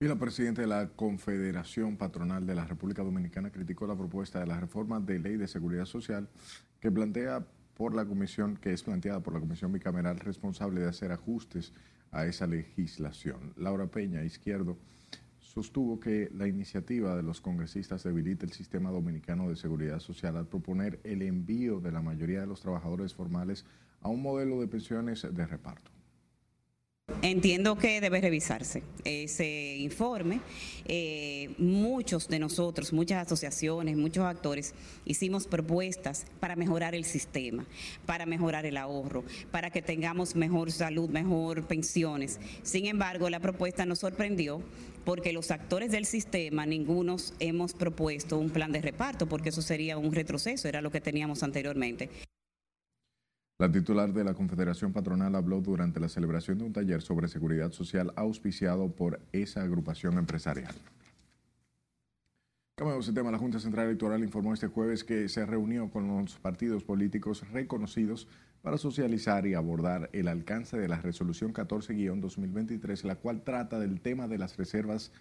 [0.00, 4.46] Y la presidenta de la Confederación Patronal de la República Dominicana criticó la propuesta de
[4.46, 6.28] la reforma de ley de seguridad social
[6.80, 11.12] que plantea por la comisión, que es planteada por la comisión bicameral responsable de hacer
[11.12, 11.72] ajustes
[12.10, 13.54] a esa legislación.
[13.56, 14.76] Laura Peña, izquierdo,
[15.56, 20.46] sostuvo que la iniciativa de los congresistas debilita el sistema dominicano de seguridad social al
[20.46, 23.64] proponer el envío de la mayoría de los trabajadores formales
[24.02, 25.95] a un modelo de pensiones de reparto.
[27.22, 30.40] Entiendo que debe revisarse ese informe.
[30.86, 37.64] Eh, muchos de nosotros, muchas asociaciones, muchos actores, hicimos propuestas para mejorar el sistema,
[38.06, 42.38] para mejorar el ahorro, para que tengamos mejor salud, mejor pensiones.
[42.62, 44.62] Sin embargo, la propuesta nos sorprendió
[45.04, 49.96] porque los actores del sistema, ningunos hemos propuesto un plan de reparto, porque eso sería
[49.96, 52.08] un retroceso, era lo que teníamos anteriormente.
[53.58, 57.72] La titular de la Confederación Patronal habló durante la celebración de un taller sobre seguridad
[57.72, 60.74] social auspiciado por esa agrupación empresarial.
[62.74, 63.30] Cambiamos de tema.
[63.30, 68.28] La Junta Central Electoral informó este jueves que se reunió con los partidos políticos reconocidos
[68.60, 74.28] para socializar y abordar el alcance de la resolución 14-2023, la cual trata del tema
[74.28, 75.12] de las reservas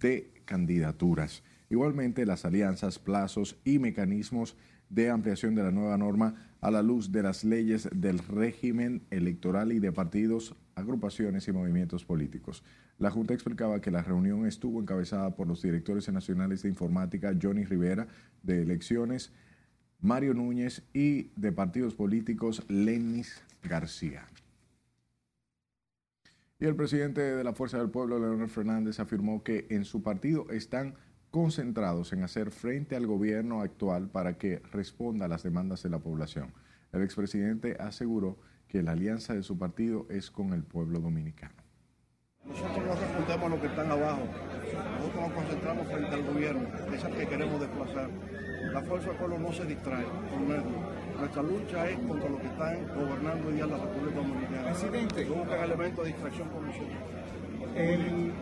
[0.00, 1.42] de candidaturas.
[1.68, 4.56] Igualmente, las alianzas, plazos y mecanismos
[4.88, 9.70] de ampliación de la nueva norma a la luz de las leyes del régimen electoral
[9.70, 12.64] y de partidos, agrupaciones y movimientos políticos.
[12.98, 17.66] La Junta explicaba que la reunión estuvo encabezada por los directores nacionales de informática Johnny
[17.66, 18.08] Rivera
[18.42, 19.30] de elecciones,
[20.00, 24.26] Mario Núñez y de partidos políticos Lenis García.
[26.58, 30.46] Y el presidente de la Fuerza del Pueblo, Leonel Fernández, afirmó que en su partido
[30.48, 30.94] están
[31.34, 35.98] concentrados en hacer frente al gobierno actual para que responda a las demandas de la
[35.98, 36.54] población.
[36.92, 41.56] El expresidente aseguró que la alianza de su partido es con el pueblo dominicano.
[42.46, 44.22] Nosotros no respondemos a los que están abajo.
[45.00, 48.10] Nosotros nos concentramos frente al gobierno, que es el que queremos desplazar.
[48.72, 52.86] La fuerza del pueblo no se distrae con Nuestra lucha es contra los que están
[52.94, 54.70] gobernando hoy día la República Dominicana.
[54.70, 55.24] Presidente.
[55.24, 56.98] No buscan elementos de distracción con nosotros.
[57.74, 58.32] El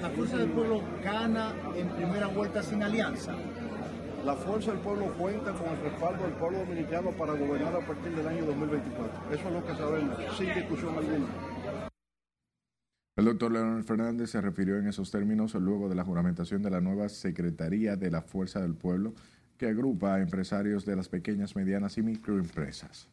[0.00, 3.34] la Fuerza del Pueblo gana en primera vuelta sin alianza.
[4.24, 8.14] La Fuerza del Pueblo cuenta con el respaldo del pueblo dominicano para gobernar a partir
[8.14, 9.34] del año 2024.
[9.34, 11.26] Eso es lo que sabemos, sin discusión alguna.
[13.16, 16.80] El doctor Leonel Fernández se refirió en esos términos luego de la juramentación de la
[16.80, 19.14] nueva Secretaría de la Fuerza del Pueblo,
[19.56, 23.08] que agrupa a empresarios de las pequeñas, medianas y microempresas.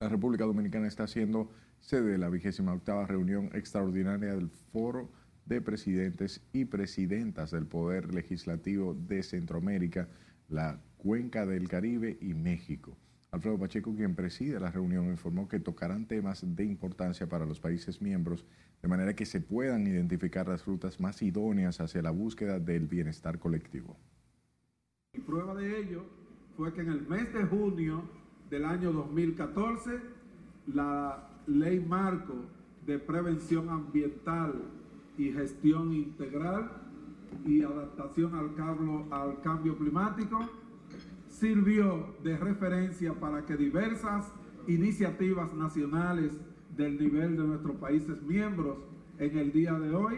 [0.00, 1.50] La República Dominicana está haciendo
[1.80, 5.10] sede de la vigésima octava reunión extraordinaria del Foro
[5.46, 10.08] de Presidentes y Presidentas del Poder Legislativo de Centroamérica,
[10.48, 12.96] la Cuenca del Caribe y México.
[13.30, 18.00] Alfredo Pacheco, quien preside la reunión, informó que tocarán temas de importancia para los países
[18.00, 18.44] miembros,
[18.82, 23.38] de manera que se puedan identificar las rutas más idóneas hacia la búsqueda del bienestar
[23.38, 23.96] colectivo.
[25.26, 26.04] Prueba de ello
[26.56, 28.08] fue que en el mes de junio
[28.48, 29.90] del año 2014,
[30.68, 32.34] la ley marco
[32.86, 34.62] de prevención ambiental
[35.16, 36.70] y gestión integral
[37.44, 40.40] y adaptación al cambio, climático,
[41.28, 44.32] sirvió de referencia para que diversas
[44.66, 46.32] iniciativas nacionales
[46.76, 48.78] del nivel de nuestros países miembros
[49.18, 50.16] en el día de hoy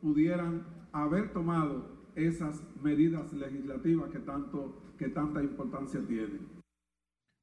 [0.00, 6.55] pudieran haber tomado esas medidas legislativas que, tanto, que tanta importancia tienen.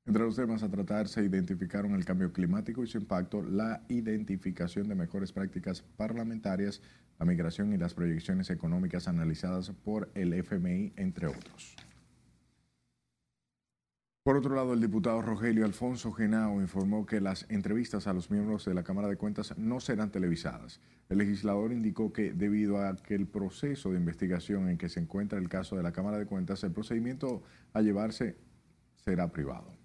[0.06, 4.90] Entre los temas a tratar se identificaron el cambio climático y su impacto, la identificación
[4.90, 6.82] de mejores prácticas parlamentarias,
[7.20, 11.78] la migración y las proyecciones económicas analizadas por el FMI, entre otros.
[14.24, 18.66] Por otro lado, el diputado Rogelio Alfonso Genao informó que las entrevistas a los miembros
[18.66, 20.82] de la Cámara de Cuentas no serán televisadas.
[21.08, 25.40] El legislador indicó que debido a que el proceso de investigación en que se encuentra
[25.40, 27.42] el caso de la Cámara de Cuentas, el procedimiento
[27.72, 28.36] a llevarse
[28.96, 29.83] será privado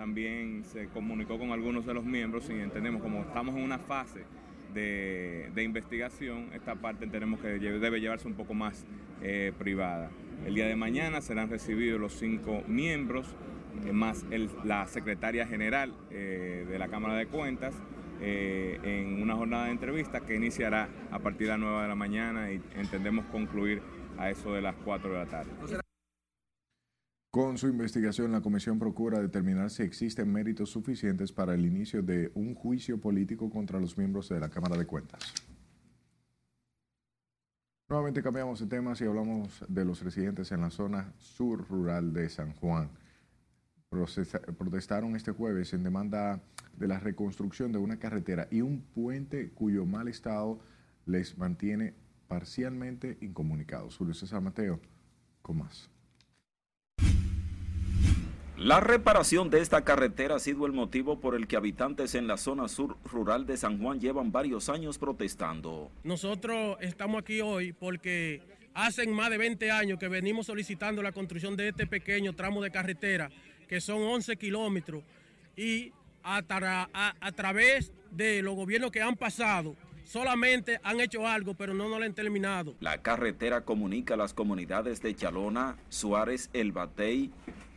[0.00, 4.24] también se comunicó con algunos de los miembros y entendemos como estamos en una fase
[4.72, 8.86] de, investigación, esta parte tenemos que debe llevarse un poco más
[9.20, 10.08] eh, privada.
[10.46, 13.26] El día de mañana serán recibidos los cinco miembros,
[13.84, 14.24] eh, más
[14.64, 17.74] la secretaria general eh, de la Cámara de Cuentas,
[18.22, 22.52] en una jornada de entrevistas que iniciará a partir de las 9 de la mañana
[22.52, 23.82] y entendemos concluir
[24.16, 25.50] a eso de las 4 de la tarde.
[27.30, 32.32] Con su investigación, la comisión procura determinar si existen méritos suficientes para el inicio de
[32.34, 35.32] un juicio político contra los miembros de la Cámara de Cuentas.
[37.88, 42.28] Nuevamente cambiamos de temas y hablamos de los residentes en la zona sur rural de
[42.28, 42.90] San Juan.
[43.90, 46.40] Protestaron este jueves en demanda
[46.76, 50.58] de la reconstrucción de una carretera y un puente cuyo mal estado
[51.06, 51.94] les mantiene
[52.26, 53.96] parcialmente incomunicados.
[53.96, 54.80] Julio César Mateo,
[55.42, 55.90] con más.
[58.60, 62.36] La reparación de esta carretera ha sido el motivo por el que habitantes en la
[62.36, 65.90] zona sur rural de San Juan llevan varios años protestando.
[66.04, 68.42] Nosotros estamos aquí hoy porque
[68.74, 72.70] hace más de 20 años que venimos solicitando la construcción de este pequeño tramo de
[72.70, 73.30] carretera,
[73.66, 75.04] que son 11 kilómetros,
[75.56, 76.44] y a,
[77.18, 81.98] a, través de los gobiernos que han pasado, solamente han hecho algo, pero no, no
[81.98, 82.74] lo han terminado.
[82.80, 87.30] La carretera comunica las comunidades de Chalona, Suárez, El Batey,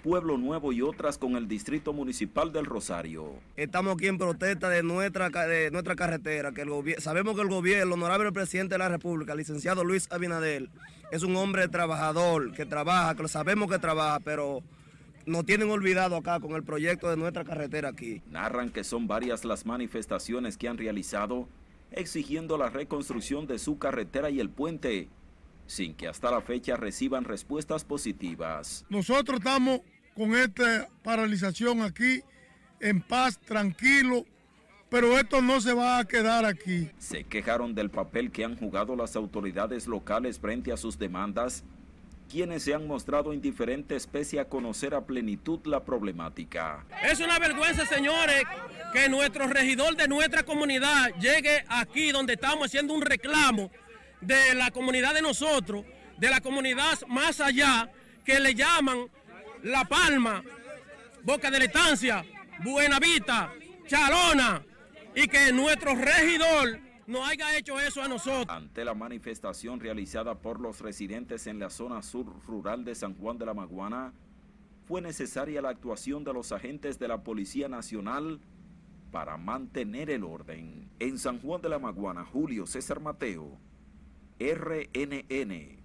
[0.04, 3.39] Pueblo Nuevo y otras con el Distrito Municipal del Rosario.
[3.56, 7.86] Estamos aquí en protesta de nuestra, de nuestra carretera, que el sabemos que el gobierno,
[7.86, 10.70] el honorable presidente de la República, el licenciado Luis Abinadel,
[11.12, 14.62] es un hombre trabajador, que trabaja, que lo sabemos que trabaja, pero
[15.26, 18.22] nos tienen olvidado acá con el proyecto de nuestra carretera aquí.
[18.30, 21.47] Narran que son varias las manifestaciones que han realizado
[21.91, 25.08] exigiendo la reconstrucción de su carretera y el puente,
[25.66, 28.86] sin que hasta la fecha reciban respuestas positivas.
[28.89, 29.82] Nosotros estamos
[30.16, 32.22] con esta paralización aquí,
[32.80, 34.26] en paz, tranquilo,
[34.89, 36.89] pero esto no se va a quedar aquí.
[36.99, 41.64] Se quejaron del papel que han jugado las autoridades locales frente a sus demandas,
[42.30, 46.86] quienes se han mostrado indiferentes pese a conocer a plenitud la problemática.
[47.03, 48.43] Es una vergüenza, señores,
[48.91, 53.72] que nuestro regidor de nuestra comunidad llegue aquí donde estamos haciendo un reclamo
[54.22, 55.86] de la comunidad de nosotros,
[56.18, 57.89] de la comunidad más allá,
[58.24, 59.09] que le llaman
[59.64, 60.43] la Palma,
[61.24, 62.26] Boca de la Estancia,
[62.64, 63.53] Buenavista,
[63.88, 64.64] Chalona,
[65.16, 68.45] y que nuestro regidor no haya hecho eso a nosotros.
[68.49, 73.38] Ante la manifestación realizada por los residentes en la zona sur rural de San Juan
[73.38, 74.14] de la Maguana,
[74.86, 78.39] fue necesaria la actuación de los agentes de la Policía Nacional
[79.11, 80.89] para mantener el orden.
[80.99, 83.57] En San Juan de la Maguana, Julio César Mateo,
[84.39, 85.83] RNN.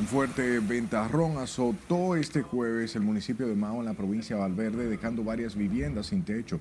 [0.00, 4.88] Un fuerte ventarrón azotó este jueves el municipio de Mao en la provincia de Valverde,
[4.88, 6.58] dejando varias viviendas sin techo.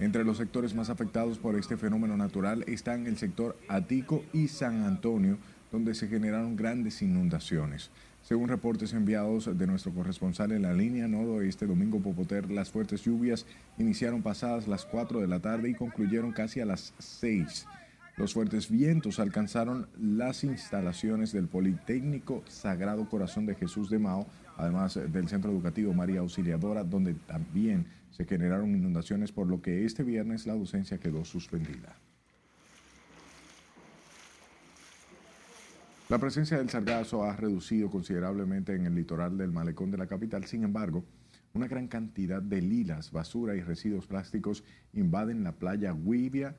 [0.00, 4.82] Entre los sectores más afectados por este fenómeno natural están el sector Atico y San
[4.82, 5.38] Antonio,
[5.70, 7.92] donde se generaron grandes inundaciones.
[8.22, 13.46] Según reportes enviados de nuestro corresponsal en la línea noroeste, Domingo Popoter, las fuertes lluvias
[13.78, 17.68] iniciaron pasadas las 4 de la tarde y concluyeron casi a las 6.
[18.20, 24.26] Los fuertes vientos alcanzaron las instalaciones del Politécnico Sagrado Corazón de Jesús de Mao,
[24.58, 30.02] además del Centro Educativo María Auxiliadora, donde también se generaron inundaciones, por lo que este
[30.02, 31.96] viernes la docencia quedó suspendida.
[36.10, 40.44] La presencia del sargazo ha reducido considerablemente en el litoral del malecón de la capital,
[40.44, 41.06] sin embargo,
[41.54, 44.62] una gran cantidad de lilas, basura y residuos plásticos
[44.92, 46.54] invaden la playa Guivia,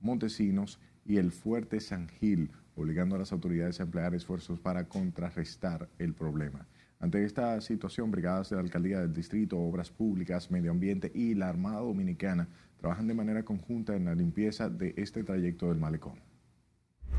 [0.00, 0.78] Montesinos
[1.10, 6.14] y el fuerte San Gil, obligando a las autoridades a emplear esfuerzos para contrarrestar el
[6.14, 6.68] problema.
[7.00, 11.48] Ante esta situación, brigadas de la Alcaldía del Distrito, Obras Públicas, Medio Ambiente y la
[11.48, 12.46] Armada Dominicana
[12.78, 16.14] trabajan de manera conjunta en la limpieza de este trayecto del malecón.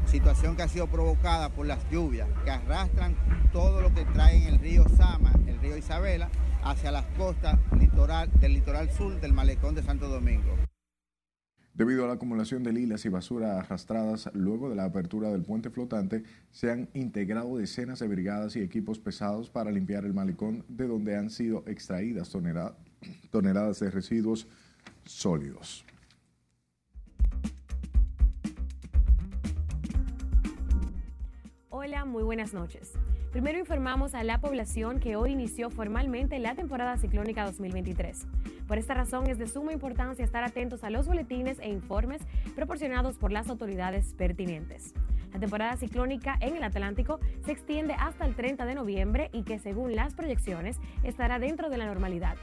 [0.06, 3.18] Situación que ha sido provocada por las lluvias que arrastran
[3.52, 6.30] todo lo que trae en el río Sama, el río Isabela,
[6.64, 10.56] hacia las costas litoral, del litoral sur del malecón de Santo Domingo.
[11.74, 15.70] Debido a la acumulación de lilas y basura arrastradas luego de la apertura del puente
[15.70, 20.88] flotante, se han integrado decenas de brigadas y equipos pesados para limpiar el malecón de
[20.88, 22.30] donde han sido extraídas
[23.32, 24.48] toneladas de residuos
[25.06, 25.86] sólidos.
[31.70, 32.94] Hola, muy buenas noches.
[33.32, 38.28] Primero informamos a la población que hoy inició formalmente la temporada ciclónica 2023.
[38.68, 42.22] Por esta razón es de suma importancia estar atentos a los boletines e informes
[42.56, 44.94] proporcionados por las autoridades pertinentes.
[45.32, 49.60] La temporada ciclónica en el Atlántico se extiende hasta el 30 de noviembre y que
[49.60, 52.36] según las proyecciones estará dentro de la normalidad.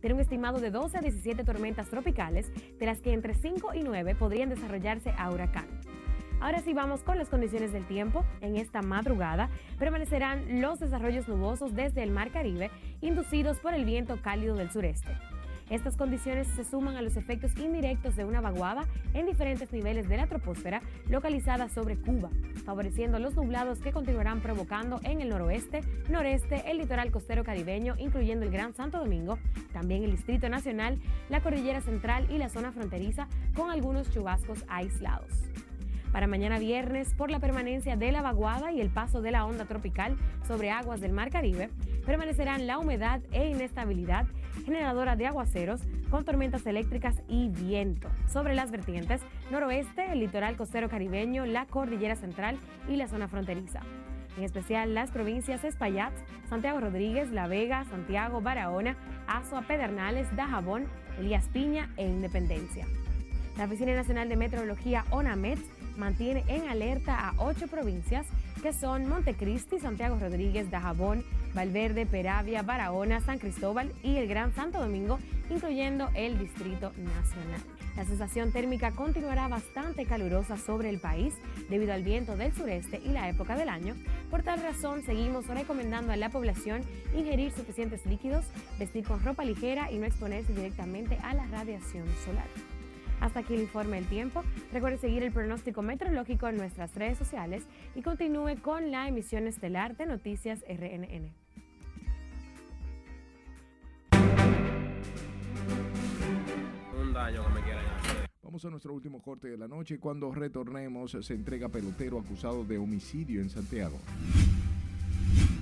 [0.00, 3.82] Tiene un estimado de 12 a 17 tormentas tropicales, de las que entre 5 y
[3.82, 5.79] 9 podrían desarrollarse a huracán.
[6.40, 8.24] Ahora sí vamos con las condiciones del tiempo.
[8.40, 12.70] En esta madrugada permanecerán los desarrollos nubosos desde el Mar Caribe,
[13.02, 15.10] inducidos por el viento cálido del sureste.
[15.68, 20.16] Estas condiciones se suman a los efectos indirectos de una vaguada en diferentes niveles de
[20.16, 22.30] la troposfera localizada sobre Cuba,
[22.64, 28.44] favoreciendo los nublados que continuarán provocando en el noroeste, noreste, el litoral costero caribeño, incluyendo
[28.44, 29.38] el Gran Santo Domingo,
[29.72, 35.30] también el Distrito Nacional, la Cordillera Central y la zona fronteriza, con algunos chubascos aislados.
[36.12, 39.64] Para mañana viernes, por la permanencia de la vaguada y el paso de la onda
[39.66, 41.70] tropical sobre aguas del Mar Caribe,
[42.04, 44.26] permanecerán la humedad e inestabilidad
[44.64, 45.80] generadora de aguaceros
[46.10, 48.08] con tormentas eléctricas y viento.
[48.26, 52.58] Sobre las vertientes, noroeste, el litoral costero caribeño, la cordillera central
[52.88, 53.80] y la zona fronteriza.
[54.36, 56.12] En especial las provincias Espaillat,
[56.48, 58.96] Santiago Rodríguez, La Vega, Santiago, Barahona,
[59.28, 60.86] Azua, Pedernales, Dajabón,
[61.18, 62.86] Elías Piña e Independencia.
[63.58, 65.58] La Oficina Nacional de Meteorología, ONAMET,
[66.00, 68.26] mantiene en alerta a ocho provincias
[68.62, 71.24] que son Montecristi, Santiago Rodríguez, Dajabón,
[71.54, 77.60] Valverde, Peravia, Barahona, San Cristóbal y el Gran Santo Domingo, incluyendo el Distrito Nacional.
[77.96, 81.34] La sensación térmica continuará bastante calurosa sobre el país
[81.68, 83.94] debido al viento del sureste y la época del año.
[84.30, 86.82] Por tal razón, seguimos recomendando a la población
[87.14, 88.46] ingerir suficientes líquidos,
[88.78, 92.79] vestir con ropa ligera y no exponerse directamente a la radiación solar.
[93.20, 94.42] Hasta aquí el informe del tiempo.
[94.72, 97.64] Recuerde seguir el pronóstico meteorológico en nuestras redes sociales
[97.94, 101.32] y continúe con la emisión estelar de Noticias RNN.
[107.00, 108.30] Un daño que me quieran hacer.
[108.42, 112.64] Vamos a nuestro último corte de la noche y cuando retornemos se entrega pelotero acusado
[112.64, 113.98] de homicidio en Santiago.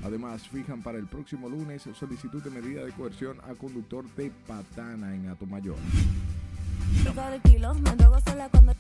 [0.05, 5.15] Además, fijan para el próximo lunes solicitud de medida de coerción a conductor de Patana
[5.15, 5.77] en Atomayor.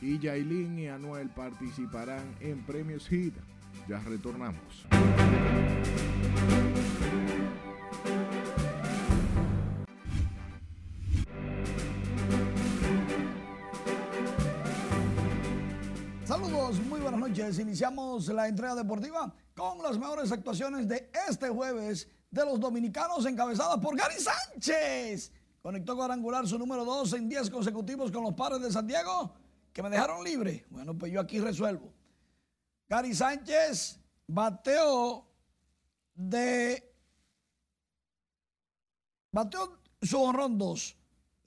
[0.00, 3.34] Y Yailin y Anuel participarán en Premios Hit.
[3.88, 4.86] Ya retornamos.
[16.24, 17.58] Saludos, muy buenas noches.
[17.58, 23.78] Iniciamos la entrega deportiva con las mejores actuaciones de este jueves de los dominicanos encabezadas
[23.78, 25.32] por Gary Sánchez.
[25.68, 29.34] Conectó cuadrangular su número 2 en 10 consecutivos con los padres de Santiago,
[29.70, 30.64] que me dejaron libre.
[30.70, 31.92] Bueno, pues yo aquí resuelvo.
[32.88, 35.26] Gary Sánchez bateó
[36.14, 36.90] de.
[39.30, 40.96] Bateó su honrón 2.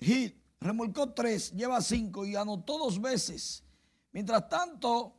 [0.01, 3.63] Hit, remolcó 3, lleva 5 y anotó dos veces.
[4.11, 5.15] Mientras tanto,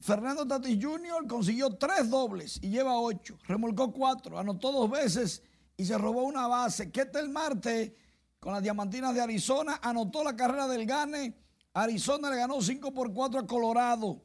[0.00, 1.28] Fernando Tatis Jr.
[1.28, 3.38] consiguió tres dobles y lleva 8.
[3.44, 5.44] Remolcó 4, anotó dos veces
[5.76, 6.90] y se robó una base.
[6.90, 7.96] Ketel Marte
[8.40, 11.36] con las Diamantinas de Arizona anotó la carrera del Gane.
[11.74, 14.22] Arizona le ganó 5 por 4 a Colorado.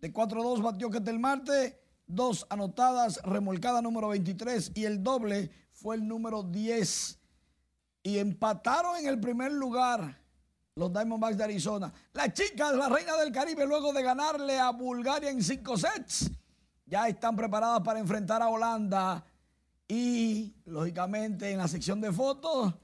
[0.00, 6.06] De 4-2 batió Ketel Marte, dos anotadas, remolcada número 23 y el doble fue el
[6.06, 7.18] número 10.
[8.02, 10.20] Y empataron en el primer lugar
[10.74, 11.92] los Diamondbacks de Arizona.
[12.12, 16.30] Las chicas, la reina del Caribe, luego de ganarle a Bulgaria en cinco sets,
[16.86, 19.24] ya están preparadas para enfrentar a Holanda
[19.88, 22.74] y, lógicamente, en la sección de fotos,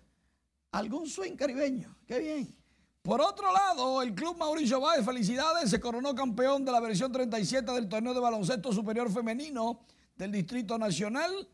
[0.72, 1.96] algún swing caribeño.
[2.07, 2.57] Qué bien.
[3.02, 7.70] Por otro lado, el Club Mauricio Báez, felicidades, se coronó campeón de la versión 37
[7.72, 9.84] del torneo de baloncesto superior femenino
[10.16, 11.46] del Distrito Nacional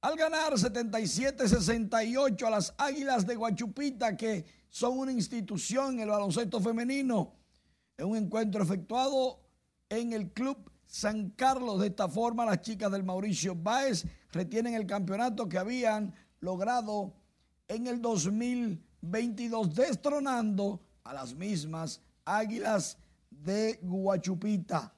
[0.00, 6.60] al ganar 77-68 a las Águilas de Guachupita, que son una institución en el baloncesto
[6.60, 7.34] femenino,
[7.98, 9.40] en un encuentro efectuado
[9.90, 11.80] en el Club San Carlos.
[11.80, 17.14] De esta forma, las chicas del Mauricio Báez retienen el campeonato que habían logrado
[17.68, 22.98] en el 2022, destronando a las mismas Águilas
[23.30, 24.92] de Guachupita.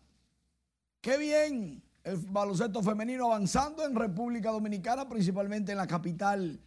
[1.01, 1.83] ¡Qué bien!
[2.05, 6.61] El baloncesto femenino avanzando en República Dominicana, principalmente en la capital,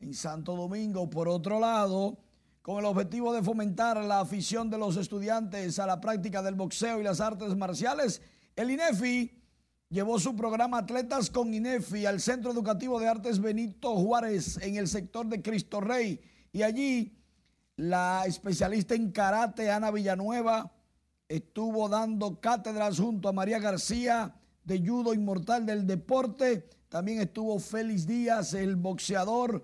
[0.00, 1.08] en Santo Domingo.
[1.08, 2.18] Por otro lado,
[2.60, 7.00] con el objetivo de fomentar la afición de los estudiantes a la práctica del boxeo
[7.00, 8.20] y las artes marciales,
[8.54, 9.41] el INEFI
[9.92, 14.88] llevó su programa Atletas con INEFI al Centro Educativo de Artes Benito Juárez en el
[14.88, 16.18] sector de Cristo Rey.
[16.50, 17.14] Y allí
[17.76, 20.72] la especialista en karate Ana Villanueva
[21.28, 24.34] estuvo dando cátedras junto a María García
[24.64, 26.70] de judo inmortal del deporte.
[26.88, 29.62] También estuvo Félix Díaz, el boxeador,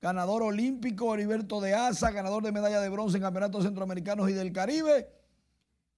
[0.00, 4.52] ganador olímpico, Heriberto de Asa, ganador de medalla de bronce en campeonatos centroamericanos y del
[4.54, 5.15] Caribe.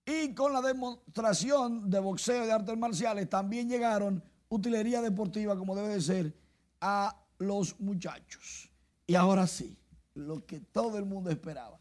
[0.09, 5.89] Y con la demostración de boxeo de artes marciales también llegaron utilería deportiva, como debe
[5.89, 6.35] de ser,
[6.81, 8.71] a los muchachos.
[9.07, 9.77] Y ahora sí,
[10.15, 11.79] lo que todo el mundo esperaba.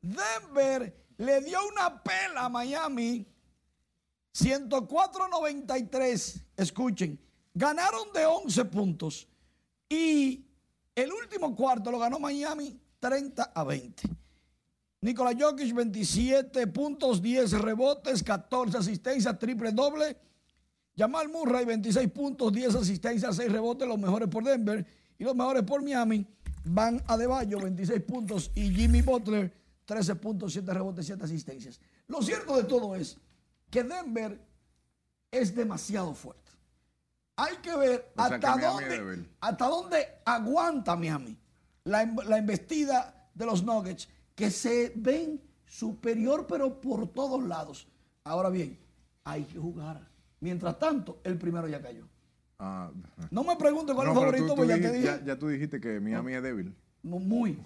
[0.00, 3.26] Denver le dio una pela a Miami
[4.32, 7.20] 104-93, escuchen,
[7.52, 9.26] ganaron de 11 puntos
[9.88, 10.46] y
[10.94, 14.23] el último cuarto lo ganó Miami 30 a 20.
[15.04, 20.16] Nikola Jokic 27 puntos, 10 rebotes, 14 asistencias, triple doble.
[20.96, 24.86] Jamal Murray 26 puntos, 10 asistencias, 6 rebotes, los mejores por Denver
[25.18, 26.26] y los mejores por Miami.
[26.64, 29.52] Van a Adebayo 26 puntos y Jimmy Butler
[29.84, 31.78] 13 puntos, 7 rebotes, 7 asistencias.
[32.06, 33.18] Lo cierto de todo es
[33.68, 34.40] que Denver
[35.30, 36.50] es demasiado fuerte.
[37.36, 41.36] Hay que ver O sea, que hasta, dónde, hasta dónde aguanta Miami
[41.82, 47.88] la, la embestida de los Nuggets, que se ven superior, pero por todos lados.
[48.24, 48.78] Ahora bien,
[49.24, 50.08] hay que jugar.
[50.40, 52.06] Mientras tanto, el primero ya cayó.
[52.58, 52.90] Ah,
[53.30, 55.04] No me pregunte cuál es no, el pero favorito, tú- tú porque ya te dije.
[55.04, 56.74] ya, ya tú dijiste que Miami es débil.
[57.02, 57.58] Muy.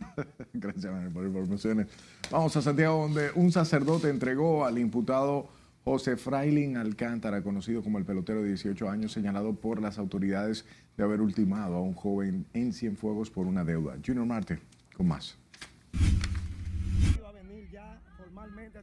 [0.52, 1.86] Gracias, Manuel, por informaciones.
[2.30, 5.48] Vamos a Santiago, donde un sacerdote entregó al imputado
[5.84, 10.64] José Frailin Alcántara, conocido como el pelotero de 18 años, señalado por las autoridades
[10.96, 13.96] de haber ultimado a un joven en Cienfuegos por una deuda.
[14.04, 14.58] Junior Marte,
[14.96, 15.36] con más.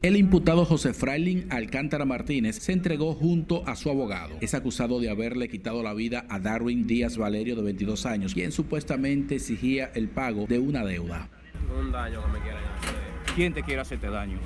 [0.01, 4.35] El imputado José Frailin Alcántara Martínez se entregó junto a su abogado.
[4.41, 8.51] Es acusado de haberle quitado la vida a Darwin Díaz Valerio, de 22 años, quien
[8.51, 11.29] supuestamente exigía el pago de una deuda.
[11.79, 13.35] Un daño que me quieren hacer.
[13.35, 14.39] ¿Quién te quiere hacerte daño?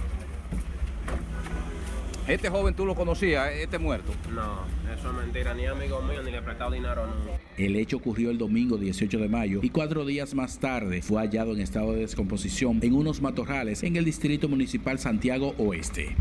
[2.27, 4.13] Este joven tú lo conocías, este muerto.
[4.33, 4.61] No,
[5.01, 5.53] eso es mentira.
[5.53, 7.39] Ni amigo mío, ni le he prestado dinero nunca.
[7.57, 11.53] El hecho ocurrió el domingo 18 de mayo y cuatro días más tarde fue hallado
[11.53, 16.15] en estado de descomposición en unos matorrales en el distrito municipal Santiago Oeste.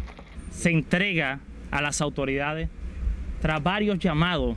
[0.51, 2.69] se entrega a las autoridades
[3.41, 4.57] tras varios llamados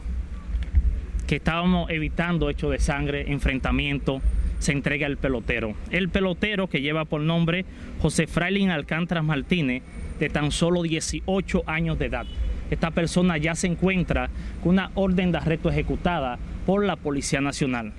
[1.27, 4.21] que estábamos evitando hechos de sangre, enfrentamiento,
[4.59, 5.73] se entrega el pelotero.
[5.89, 7.65] El pelotero que lleva por nombre
[8.01, 9.83] José Frailin Alcántara Martínez,
[10.19, 12.25] de tan solo 18 años de edad.
[12.71, 14.29] Esta persona ya se encuentra
[14.61, 17.93] con una orden de arresto ejecutada por la Policía Nacional.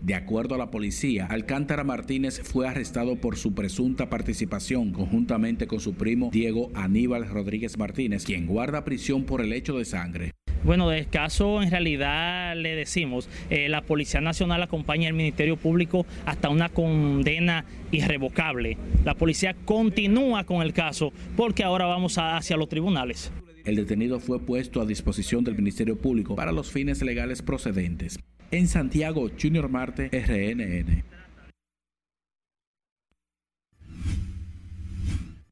[0.00, 5.80] De acuerdo a la policía, Alcántara Martínez fue arrestado por su presunta participación conjuntamente con
[5.80, 10.30] su primo Diego Aníbal Rodríguez Martínez, quien guarda prisión por el hecho de sangre.
[10.62, 16.06] Bueno, del caso en realidad le decimos, eh, la Policía Nacional acompaña al Ministerio Público
[16.26, 18.76] hasta una condena irrevocable.
[19.04, 23.32] La policía continúa con el caso porque ahora vamos a- hacia los tribunales.
[23.68, 28.18] El detenido fue puesto a disposición del Ministerio Público para los fines legales procedentes.
[28.50, 31.04] En Santiago, Junior Marte, RNN.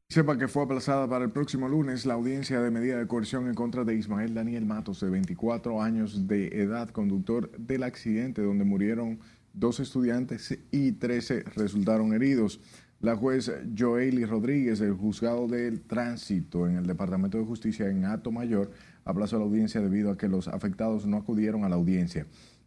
[0.09, 3.53] Sepa que fue aplazada para el próximo lunes la audiencia de medida de coerción en
[3.53, 9.19] contra de Ismael Daniel Matos, de 24 años de edad, conductor del accidente donde murieron
[9.53, 12.61] dos estudiantes y 13 resultaron heridos.
[12.99, 18.31] La juez Joely Rodríguez del Juzgado del Tránsito en el Departamento de Justicia en Ato
[18.31, 18.71] Mayor
[19.05, 22.25] aplazó la audiencia debido a que los afectados no acudieron a la audiencia.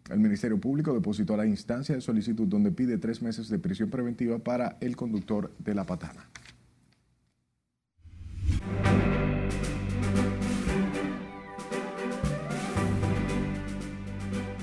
[0.09, 4.39] El Ministerio Público depositó la instancia de solicitud donde pide tres meses de prisión preventiva
[4.39, 6.29] para el conductor de la patana.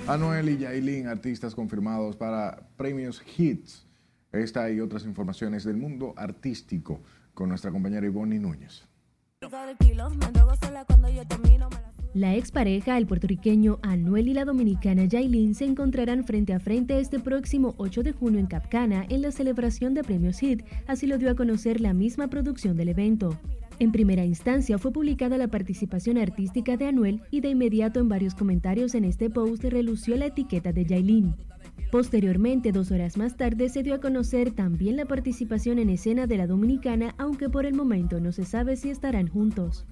[0.08, 3.87] Anuel y Yailin, artistas confirmados para premios Hits.
[4.38, 7.02] Esta y otras informaciones del mundo artístico
[7.34, 8.88] con nuestra compañera Ivonne Núñez.
[12.14, 17.20] La expareja, el puertorriqueño Anuel y la dominicana Yailin se encontrarán frente a frente este
[17.20, 21.30] próximo 8 de junio en Capcana en la celebración de Premios Hit, así lo dio
[21.30, 23.38] a conocer la misma producción del evento.
[23.80, 28.34] En primera instancia fue publicada la participación artística de Anuel y de inmediato en varios
[28.34, 31.36] comentarios en este post relució la etiqueta de Yailin.
[31.92, 36.36] Posteriormente, dos horas más tarde, se dio a conocer también la participación en escena de
[36.36, 39.86] la dominicana, aunque por el momento no se sabe si estarán juntos.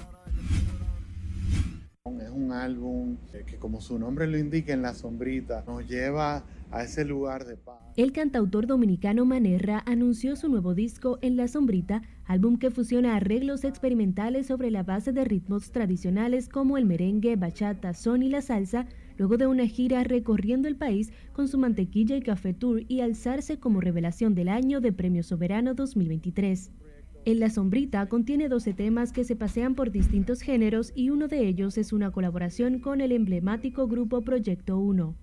[2.22, 3.16] Es un álbum
[3.46, 7.56] que, como su nombre lo indica en la sombrita, nos lleva a ese lugar de
[7.56, 7.80] paz.
[7.96, 13.64] El cantautor dominicano Manerra anunció su nuevo disco En la Sombrita, álbum que fusiona arreglos
[13.64, 18.86] experimentales sobre la base de ritmos tradicionales como el merengue, bachata, son y la salsa,
[19.18, 23.60] luego de una gira recorriendo el país con su mantequilla y café tour y alzarse
[23.60, 26.72] como revelación del año de Premio Soberano 2023.
[27.26, 31.48] En La Sombrita contiene 12 temas que se pasean por distintos géneros y uno de
[31.48, 35.16] ellos es una colaboración con el emblemático grupo Proyecto 1.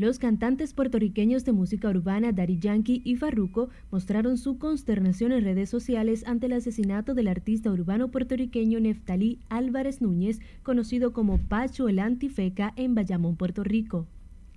[0.00, 5.68] Los cantantes puertorriqueños de música urbana Daddy Yankee y Farruko mostraron su consternación en redes
[5.68, 11.98] sociales ante el asesinato del artista urbano puertorriqueño Neftalí Álvarez Núñez, conocido como Pacho el
[11.98, 14.06] Antifeca en Bayamón, Puerto Rico.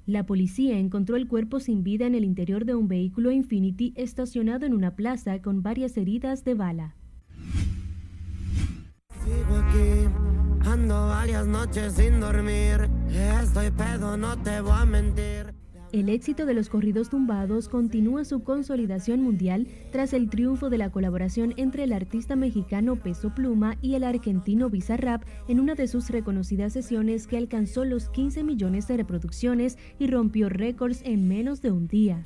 [0.06, 4.66] La policía encontró el cuerpo sin vida en el interior de un vehículo Infinity estacionado
[4.66, 6.96] en una plaza con varias heridas de bala.
[10.66, 12.90] Ando varias noches sin dormir.
[13.42, 15.54] Estoy pedo, no te voy a mentir.
[15.94, 20.90] El éxito de los corridos tumbados continúa su consolidación mundial tras el triunfo de la
[20.90, 26.10] colaboración entre el artista mexicano Peso Pluma y el argentino Bizarrap en una de sus
[26.10, 31.72] reconocidas sesiones que alcanzó los 15 millones de reproducciones y rompió récords en menos de
[31.72, 32.24] un día.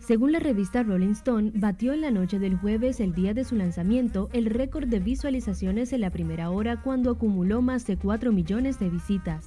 [0.00, 3.54] Según la revista Rolling Stone, batió en la noche del jueves, el día de su
[3.54, 8.78] lanzamiento, el récord de visualizaciones en la primera hora cuando acumuló más de 4 millones
[8.78, 9.46] de visitas.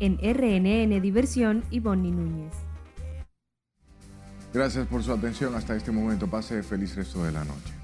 [0.00, 2.54] En RNN Diversión, Ivonne Núñez.
[4.52, 6.26] Gracias por su atención hasta este momento.
[6.26, 7.77] Pase feliz resto de la noche.